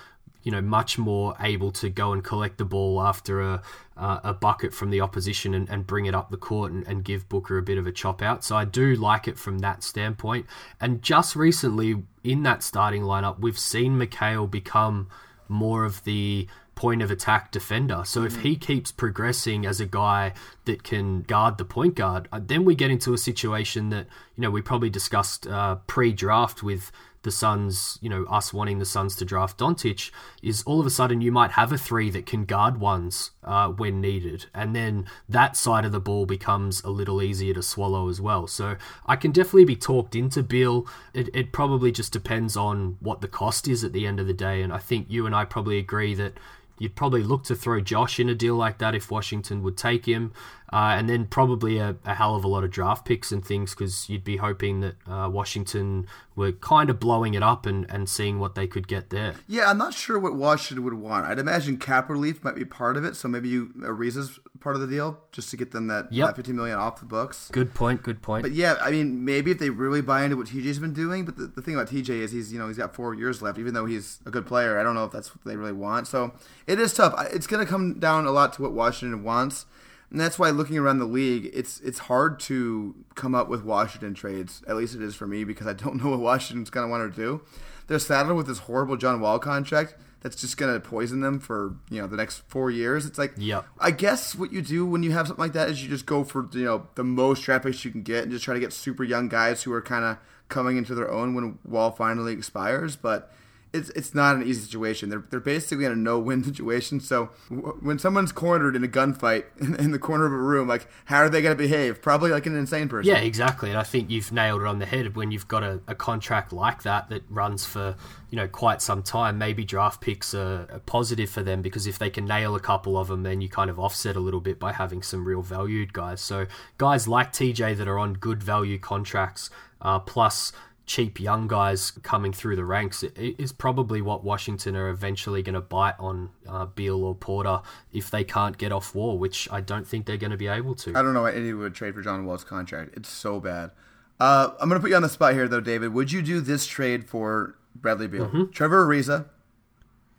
[0.43, 3.61] you know much more able to go and collect the ball after a
[3.97, 7.03] uh, a bucket from the opposition and, and bring it up the court and, and
[7.03, 8.45] give Booker a bit of a chop out.
[8.45, 10.45] So I do like it from that standpoint.
[10.79, 15.09] And just recently in that starting lineup, we've seen Mikal become
[15.49, 16.47] more of the
[16.77, 18.03] point of attack defender.
[18.05, 20.33] So if he keeps progressing as a guy
[20.65, 24.05] that can guard the point guard, uh, then we get into a situation that
[24.37, 26.91] you know we probably discussed uh, pre-draft with
[27.27, 30.11] the Suns, you know, us wanting the Suns to draft Doncic,
[30.41, 33.67] is all of a sudden you might have a three that can guard ones uh,
[33.67, 38.07] when needed, and then that side of the ball becomes a little easier to swallow
[38.07, 38.47] as well.
[38.47, 40.87] So I can definitely be talked into Beal.
[41.13, 44.33] It, it probably just depends on what the cost is at the end of the
[44.33, 46.33] day, and I think you and I probably agree that
[46.79, 50.05] you'd probably look to throw Josh in a deal like that if Washington would take
[50.05, 50.33] him,
[50.71, 53.73] uh, and then probably a, a, hell of a lot of draft picks and things
[53.73, 56.05] because you'd be hoping that uh, Washington
[56.35, 59.35] were kind of blowing it up and, and seeing what they could get there.
[59.47, 61.25] Yeah, I'm not sure what Washington would want.
[61.25, 64.81] I'd imagine cap relief might be part of it, so maybe you Ariza's part of
[64.81, 66.29] the deal just to get them that, yep.
[66.29, 67.49] that 15 million off the books.
[67.51, 68.03] Good point.
[68.03, 68.43] Good point.
[68.43, 71.37] But yeah, I mean, maybe if they really buy into what TJ's been doing, but
[71.37, 73.73] the, the thing about TJ is he's you know he's got four years left, even
[73.73, 74.79] though he's a good player.
[74.79, 76.07] I don't know if that's what they really want.
[76.07, 76.33] So
[76.65, 77.13] it is tough.
[77.33, 79.65] It's going to come down a lot to what Washington wants.
[80.09, 84.13] And that's why looking around the league, it's it's hard to come up with Washington
[84.13, 84.63] trades.
[84.67, 87.13] At least it is for me because I don't know what Washington's going to want
[87.13, 87.41] to do.
[87.87, 89.95] They're saddled with this horrible John Wall contract
[90.27, 93.05] that's just to poison them for you know the next four years.
[93.05, 95.81] It's like, yeah, I guess what you do when you have something like that is
[95.81, 98.43] you just go for you know the most draft picks you can get and just
[98.43, 100.17] try to get super young guys who are kind of
[100.49, 102.97] coming into their own when Wall finally expires.
[102.97, 103.31] But
[103.73, 105.09] it's it's not an easy situation.
[105.09, 106.99] They're they're basically in a no win situation.
[106.99, 110.67] So w- when someone's cornered in a gunfight in, in, the corner of a room,
[110.67, 112.01] like how are they going to behave?
[112.01, 113.11] Probably like an insane person.
[113.11, 113.69] Yeah, exactly.
[113.69, 116.53] And I think you've nailed it on the head when you've got a, a contract
[116.53, 117.95] like that that runs for
[118.29, 119.37] you know quite some time.
[119.37, 122.97] Maybe draft picks are, are positive for them because if they can nail a couple
[122.97, 125.93] of them, then you kind of offset a little bit by having some real valued
[125.93, 126.21] guys.
[126.21, 126.47] So
[126.77, 129.49] guys like TJ that are on good value contracts.
[129.79, 130.51] Uh, plus
[130.87, 135.61] cheap young guys coming through the ranks is probably what Washington are eventually going to
[135.61, 137.61] bite on uh, Beal or Porter
[137.91, 140.73] if they can't get off Wall, which I don't think they're going to be able
[140.75, 140.91] to.
[140.95, 142.95] I don't know why anyone would trade for John Wall's contract.
[142.95, 143.71] It's so bad.
[144.19, 145.93] Uh, I'm going to put you on the spot here, though, David.
[145.93, 148.27] Would you do this trade for Bradley Beal?
[148.27, 148.51] Mm-hmm.
[148.51, 149.25] Trevor Ariza,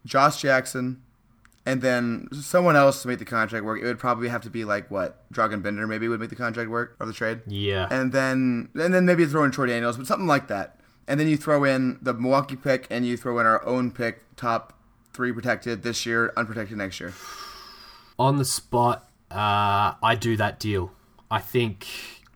[0.04, 1.02] Josh Jackson,
[1.68, 3.82] and then someone else to make the contract work.
[3.82, 6.70] It would probably have to be like what Dragan Bender maybe would make the contract
[6.70, 7.42] work or the trade.
[7.46, 10.80] Yeah, and then and then maybe throw in Troy Daniels, but something like that.
[11.06, 14.34] And then you throw in the Milwaukee pick, and you throw in our own pick,
[14.36, 14.72] top
[15.12, 17.12] three protected this year, unprotected next year.
[18.18, 20.92] On the spot, uh, I do that deal.
[21.30, 21.86] I think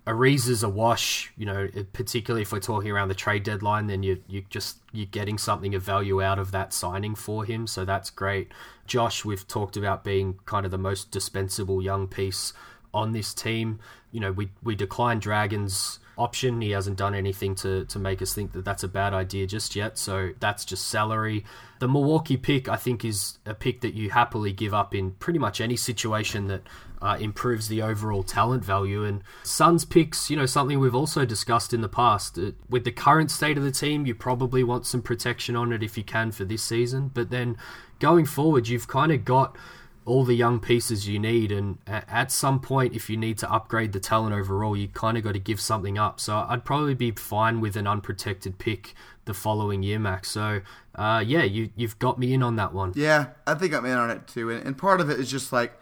[0.07, 4.22] Ariza's a wash, you know, particularly if we're talking around the trade deadline, then you
[4.26, 8.11] you just you're getting something of value out of that signing for him, so that's
[8.11, 8.50] great.
[8.86, 12.53] Josh, we've talked about being kind of the most dispensable young piece
[12.92, 13.78] on this team.
[14.11, 16.61] You know, we we declined Dragan's option.
[16.61, 19.74] He hasn't done anything to, to make us think that that's a bad idea just
[19.76, 19.98] yet.
[19.98, 21.44] So that's just salary.
[21.78, 25.38] The Milwaukee pick, I think, is a pick that you happily give up in pretty
[25.38, 26.62] much any situation that
[27.03, 29.05] uh, improves the overall talent value.
[29.05, 32.38] And Suns picks, you know, something we've also discussed in the past.
[32.38, 35.82] Uh, with the current state of the team, you probably want some protection on it
[35.82, 37.11] if you can for this season.
[37.12, 37.57] But then
[37.98, 39.57] going forward, you've kind of got
[40.05, 41.50] all the young pieces you need.
[41.50, 45.24] And at some point, if you need to upgrade the talent overall, you kind of
[45.24, 46.20] got to give something up.
[46.20, 48.94] So I'd probably be fine with an unprotected pick
[49.24, 50.30] the following year, Max.
[50.30, 50.61] So
[50.94, 52.92] uh, yeah, you you've got me in on that one.
[52.94, 54.50] Yeah, I think I'm in on it too.
[54.50, 55.72] And, and part of it is just like.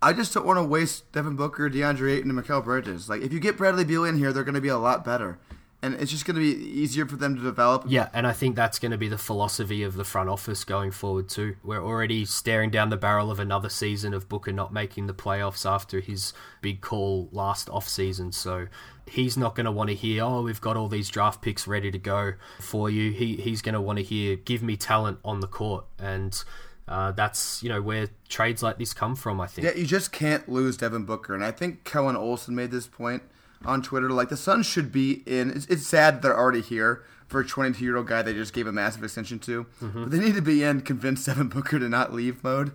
[0.00, 3.08] I just don't want to waste Devin Booker, DeAndre Ayton, and Mikal Bridges.
[3.08, 5.38] Like, if you get Bradley Beal in here, they're going to be a lot better
[5.80, 7.84] and it's just going to be easier for them to develop.
[7.86, 10.90] Yeah, and I think that's going to be the philosophy of the front office going
[10.90, 11.56] forward too.
[11.62, 15.68] We're already staring down the barrel of another season of Booker not making the playoffs
[15.70, 16.32] after his
[16.62, 18.66] big call last off season, so
[19.06, 21.92] he's not going to want to hear, "Oh, we've got all these draft picks ready
[21.92, 25.38] to go for you." He he's going to want to hear, "Give me talent on
[25.40, 26.42] the court." And
[26.88, 29.40] uh, that's you know where trades like this come from.
[29.40, 29.66] I think.
[29.66, 33.22] Yeah, you just can't lose Devin Booker, and I think Kellan Olson made this point
[33.64, 34.10] on Twitter.
[34.10, 35.50] Like the Suns should be in.
[35.50, 38.66] It's, it's sad they're already here for a 22 year old guy they just gave
[38.66, 40.04] a massive extension to, mm-hmm.
[40.04, 42.72] but they need to be in convince Devin Booker to not leave mode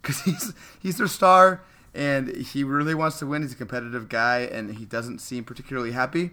[0.00, 1.62] because he's he's their star
[1.94, 3.42] and he really wants to win.
[3.42, 6.30] He's a competitive guy and he doesn't seem particularly happy.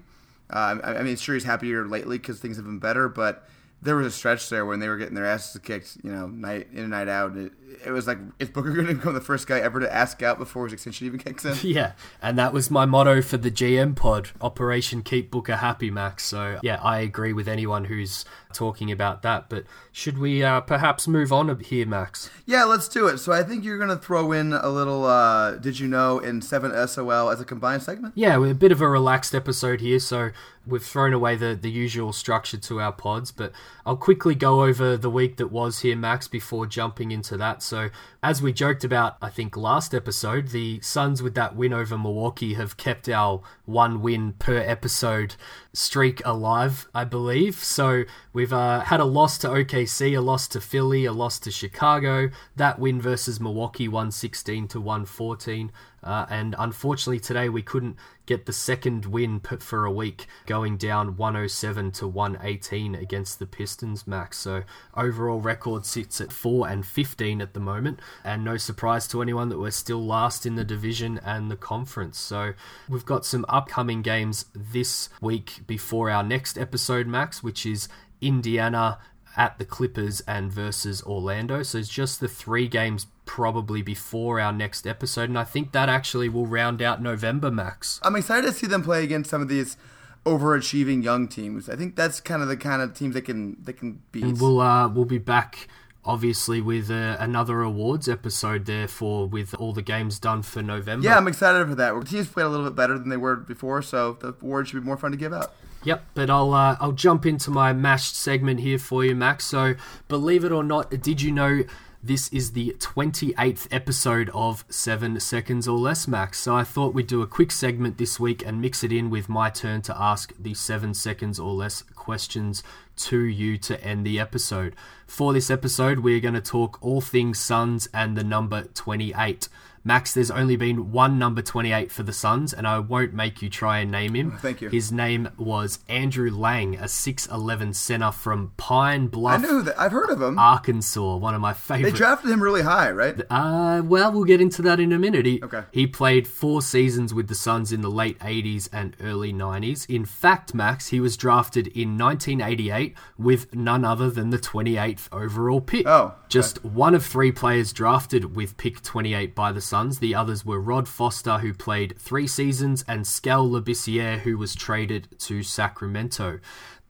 [0.50, 3.48] Uh, I, I mean, sure he's happier lately because things have been better, but
[3.84, 6.68] there was a stretch there when they were getting their asses kicked, you know, night
[6.72, 7.36] in and night out.
[7.36, 7.52] It,
[7.86, 10.38] it was like, is Booker going to become the first guy ever to ask out
[10.38, 11.56] before his extension even kicks in?
[11.64, 16.24] Yeah, and that was my motto for the GM pod Operation Keep Booker Happy, Max.
[16.26, 19.50] So, yeah, I agree with anyone who's talking about that.
[19.50, 22.30] But should we uh, perhaps move on here, Max?
[22.46, 23.18] Yeah, let's do it.
[23.18, 26.42] So I think you're going to throw in a little uh, Did You Know in
[26.42, 28.14] 7 SOL as a combined segment?
[28.16, 30.00] Yeah, we're a bit of a relaxed episode here.
[30.00, 30.32] So
[30.66, 33.52] we've thrown away the, the usual structure to our pods, but
[33.86, 37.63] I'll quickly go over the week that was here, Max, before jumping into that.
[37.64, 37.90] So,
[38.22, 42.54] as we joked about, I think last episode, the Suns with that win over Milwaukee
[42.56, 45.36] have kept our one win per episode
[45.74, 47.56] streak alive, I believe.
[47.56, 48.04] So,
[48.34, 52.30] we've uh, had a loss to OKC, a loss to Philly, a loss to Chicago,
[52.56, 55.72] that win versus Milwaukee 116 to 114.
[56.04, 60.78] Uh, and unfortunately, today we couldn't get the second win put for a week, going
[60.78, 64.38] down 107 to 118 against the Pistons, Max.
[64.38, 64.64] So
[64.96, 69.50] overall record sits at 4 and 15 at the moment, and no surprise to anyone
[69.50, 72.18] that we're still last in the division and the conference.
[72.18, 72.54] So
[72.90, 77.88] we've got some upcoming games this week before our next episode, Max, which is
[78.28, 79.00] Indiana
[79.36, 81.64] at the Clippers and versus Orlando.
[81.64, 85.90] So it's just the three games probably before our next episode, and I think that
[85.90, 88.00] actually will round out November, Max.
[88.04, 89.78] I'm excited to see them play against some of these
[90.26, 91.70] overachieving young teams.
[91.70, 94.24] I think that's kind of the kind of teams that can they can beat.
[94.24, 95.68] And we'll uh, we'll be back
[96.06, 101.08] obviously with uh, another awards episode therefore with all the games done for November.
[101.08, 102.08] Yeah, I'm excited for that.
[102.08, 104.86] Teams played a little bit better than they were before, so the awards should be
[104.86, 105.54] more fun to give out.
[105.84, 109.46] Yep, but I'll uh, I'll jump into my mashed segment here for you, Max.
[109.46, 109.76] So,
[110.08, 111.64] believe it or not, did you know
[112.06, 116.38] this is the 28th episode of 7 Seconds or Less Max.
[116.42, 119.30] So I thought we'd do a quick segment this week and mix it in with
[119.30, 122.62] my turn to ask the 7 seconds or less questions
[122.98, 124.76] to you to end the episode.
[125.08, 129.48] For this episode, we're going to talk all things Suns and the number 28.
[129.86, 133.50] Max, there's only been one number 28 for the Suns, and I won't make you
[133.50, 134.38] try and name him.
[134.38, 134.70] Thank you.
[134.70, 139.40] His name was Andrew Lang, a 6'11 center from Pine Bluff.
[139.40, 139.78] I know that.
[139.78, 140.40] I've heard of him.
[140.40, 141.92] Arkansas, one of my favorite.
[141.92, 143.20] They drafted him really high, right?
[143.30, 145.26] Uh, well, we'll get into that in a minute.
[145.26, 145.64] He, okay.
[145.72, 149.86] He played four seasons with the Suns in the late 80s and early 90s.
[149.90, 155.60] In fact, Max, he was drafted in 1988 with none other than the 28th overall
[155.60, 155.86] pick.
[155.86, 156.04] Oh.
[156.04, 156.16] Okay.
[156.30, 159.73] Just one of three players drafted with pick 28 by the Suns.
[159.74, 165.08] The others were Rod Foster, who played three seasons, and Skal Labissiere, who was traded
[165.22, 166.40] to Sacramento.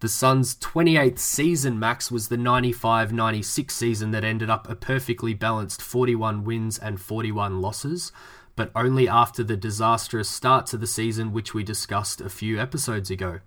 [0.01, 5.34] The Suns' 28th season, Max, was the 95 96 season that ended up a perfectly
[5.34, 8.11] balanced 41 wins and 41 losses,
[8.57, 13.09] but only after the disastrous start to the season, which we discussed a few episodes
[13.09, 13.39] ago.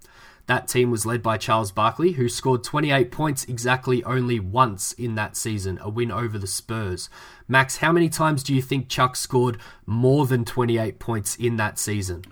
[0.47, 5.17] That team was led by Charles Barkley, who scored 28 points exactly only once in
[5.17, 7.11] that season, a win over the Spurs.
[7.49, 11.79] Max, how many times do you think Chuck scored more than 28 points in that
[11.79, 12.25] season?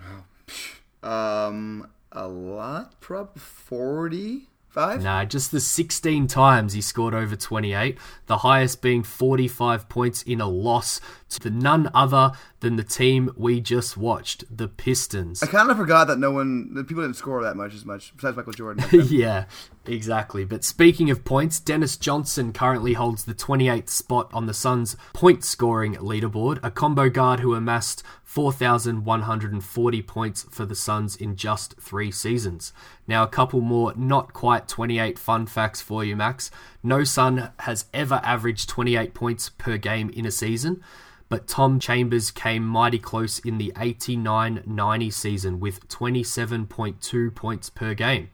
[1.03, 5.03] Um, a lot, probably 45.
[5.03, 10.41] Nah, just the 16 times he scored over 28, the highest being 45 points in
[10.41, 10.99] a loss
[11.29, 15.41] to the none other than the team we just watched, the Pistons.
[15.41, 18.13] I kind of forgot that no one, that people didn't score that much as much,
[18.15, 18.85] besides Michael Jordan.
[19.07, 19.45] yeah,
[19.85, 20.43] exactly.
[20.43, 25.45] But speaking of points, Dennis Johnson currently holds the 28th spot on the Suns' point
[25.45, 28.03] scoring leaderboard, a combo guard who amassed
[28.35, 32.73] 4,140 points for the Suns in just three seasons.
[33.07, 36.51] Now, a couple more not quite 28 fun facts for you, Max.
[36.83, 40.83] No Sun has ever averaged 28 points per game in a season
[41.27, 47.95] but Tom Chambers came mighty close in the 89 90 season with 27.2 points per
[47.95, 48.29] game.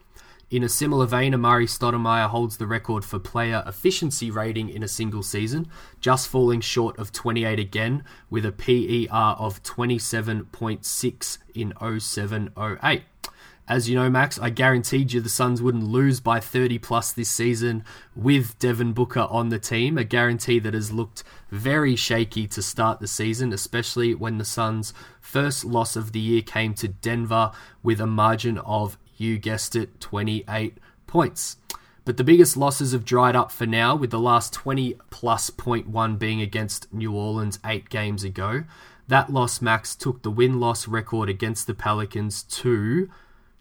[0.51, 4.87] In a similar vein, Amar'e Stoudemire holds the record for player efficiency rating in a
[4.87, 5.69] single season,
[6.01, 12.49] just falling short of 28 again, with a PER of 27.6 in 07
[12.83, 13.03] 08.
[13.65, 17.29] As you know, Max, I guaranteed you the Suns wouldn't lose by 30 plus this
[17.29, 22.61] season with Devin Booker on the team, a guarantee that has looked very shaky to
[22.61, 27.53] start the season, especially when the Suns' first loss of the year came to Denver
[27.81, 31.57] with a margin of, you guessed it, 28 points.
[32.03, 35.87] But the biggest losses have dried up for now, with the last 20 plus point
[35.87, 38.63] one being against New Orleans eight games ago.
[39.07, 43.09] That loss, Max, took the win loss record against the Pelicans to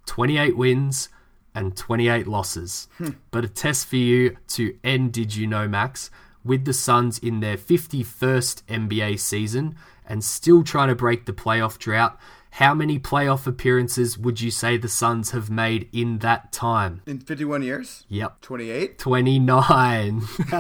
[0.07, 1.09] 28 wins
[1.55, 2.89] and 28 losses.
[2.99, 3.11] Hmm.
[3.31, 6.11] but a test for you to end Did You Know Max
[6.45, 9.75] with the Suns in their 51st NBA season
[10.07, 12.19] and still trying to break the playoff drought.
[12.55, 17.01] How many playoff appearances would you say the Suns have made in that time?
[17.07, 18.05] In 51 years?
[18.09, 18.41] Yep.
[18.41, 18.99] 28?
[18.99, 20.23] 29.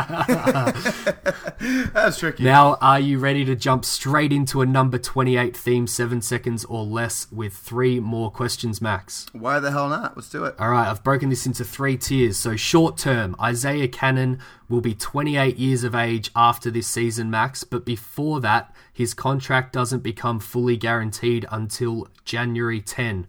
[1.92, 2.44] That's tricky.
[2.44, 6.84] now, are you ready to jump straight into a number 28 theme, seven seconds or
[6.84, 9.26] less, with three more questions, Max?
[9.32, 10.16] Why the hell not?
[10.16, 10.54] Let's do it.
[10.58, 12.36] All right, I've broken this into three tiers.
[12.36, 14.38] So, short term, Isaiah Canaan
[14.68, 19.72] will be 28 years of age after this season, Max, but before that, his contract
[19.72, 21.79] doesn't become fully guaranteed until
[22.24, 23.26] January 10.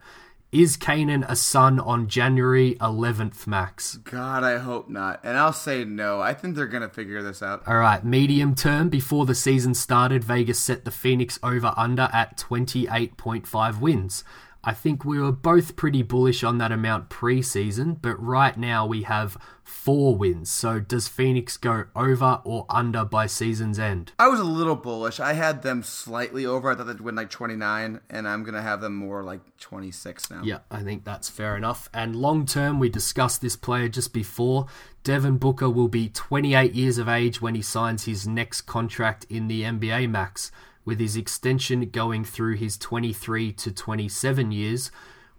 [0.52, 3.96] Is Canaan a Sun on January 11th, Max?
[3.96, 5.22] God, I hope not.
[5.24, 6.20] And I'll say no.
[6.20, 7.66] I think they're going to figure this out.
[7.66, 12.38] All right, medium term, before the season started, Vegas set the Phoenix over under at
[12.38, 14.26] 28.5 wins.
[14.64, 19.04] I think we were both pretty bullish on that amount pre-season, but right now we
[19.04, 20.52] have four wins.
[20.52, 24.12] So does Phoenix go over or under by season's end?
[24.20, 25.20] I was a little bullish.
[25.20, 26.70] I had them slightly over.
[26.70, 30.30] I thought they'd win like 29, and I'm going to have them more like 26
[30.30, 30.42] now.
[30.44, 31.90] Yeah, I think that's fair enough.
[31.92, 34.68] And long term, we discussed this player just before.
[35.04, 39.48] Devin Booker will be 28 years of age when he signs his next contract in
[39.48, 40.52] the NBA Max
[40.86, 44.92] with his extension going through his 23 to 27 years.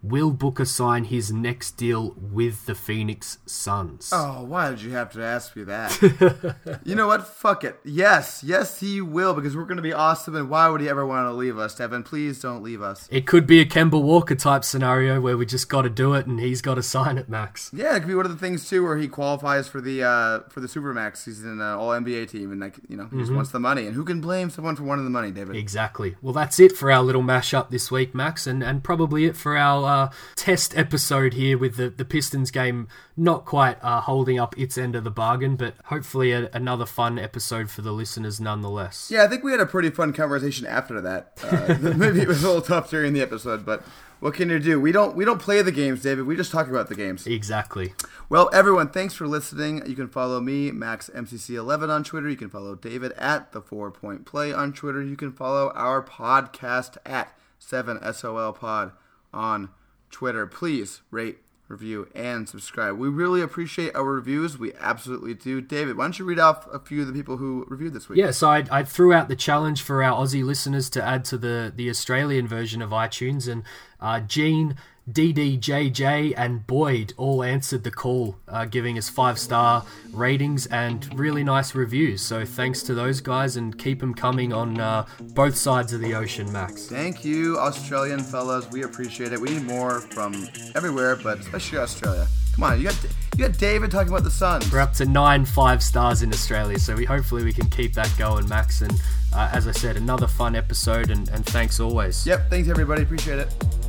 [0.03, 4.09] Will Booker sign his next deal with the Phoenix Suns?
[4.11, 6.81] Oh, why did you have to ask me that?
[6.83, 7.25] you know what?
[7.25, 7.79] Fuck it.
[7.85, 10.35] Yes, yes, he will because we're going to be awesome.
[10.35, 12.03] And why would he ever want to leave us, Devin?
[12.03, 13.07] Please don't leave us.
[13.09, 16.27] It could be a Kemba Walker type scenario where we just got to do it
[16.27, 17.71] and he's got to sign it, Max.
[17.73, 20.39] Yeah, it could be one of the things too where he qualifies for the uh,
[20.49, 21.23] for the Supermax.
[21.23, 23.87] He's in an All NBA team and like you know he just wants the money.
[23.87, 25.55] And who can blame someone for wanting the money, David?
[25.55, 26.17] Exactly.
[26.21, 29.55] Well, that's it for our little mashup this week, Max, and, and probably it for
[29.55, 29.92] our uh,
[30.35, 34.95] test episode here with the, the Pistons game not quite uh, holding up its end
[34.95, 39.09] of the bargain, but hopefully a, another fun episode for the listeners nonetheless.
[39.11, 41.39] Yeah, I think we had a pretty fun conversation after that.
[41.43, 43.83] Uh, maybe it was a little tough during the episode, but
[44.23, 44.79] what can you do?
[44.79, 46.25] We don't we don't play the games, David.
[46.25, 47.27] We just talk about the games.
[47.27, 47.93] Exactly.
[48.29, 49.85] Well, everyone, thanks for listening.
[49.85, 52.29] You can follow me, Max MCC11 on Twitter.
[52.29, 55.03] You can follow David at the Four Point Play on Twitter.
[55.03, 58.93] You can follow our podcast at 7SOL Pod
[59.33, 59.69] on
[60.13, 60.47] Twitter.
[60.47, 62.97] Please rate, review, and subscribe.
[62.97, 64.57] We really appreciate our reviews.
[64.57, 65.59] We absolutely do.
[65.59, 68.19] David, why don't you read off a few of the people who reviewed this week?
[68.19, 71.37] Yeah, so I, I threw out the challenge for our Aussie listeners to add to
[71.37, 73.63] the, the Australian version of iTunes, and
[73.99, 74.75] uh, Gene,
[75.11, 81.43] DDJJ, and Boyd all answered the call, uh, giving us five star ratings and really
[81.43, 82.21] nice reviews.
[82.21, 86.13] So thanks to those guys, and keep them coming on uh, both sides of the
[86.13, 86.87] ocean, Max.
[86.87, 88.69] Thank you, Australian fellas.
[88.71, 89.41] We appreciate it.
[89.41, 92.27] We need more from everywhere, but especially Australia.
[92.55, 93.03] Come on, you got
[93.35, 94.71] you got David talking about the Suns.
[94.71, 98.13] We're up to nine five stars in Australia, so we hopefully we can keep that
[98.17, 98.81] going, Max.
[98.81, 98.93] And
[99.33, 102.27] uh, as I said, another fun episode, and, and thanks always.
[102.27, 103.01] Yep, thanks everybody.
[103.01, 103.82] Appreciate it.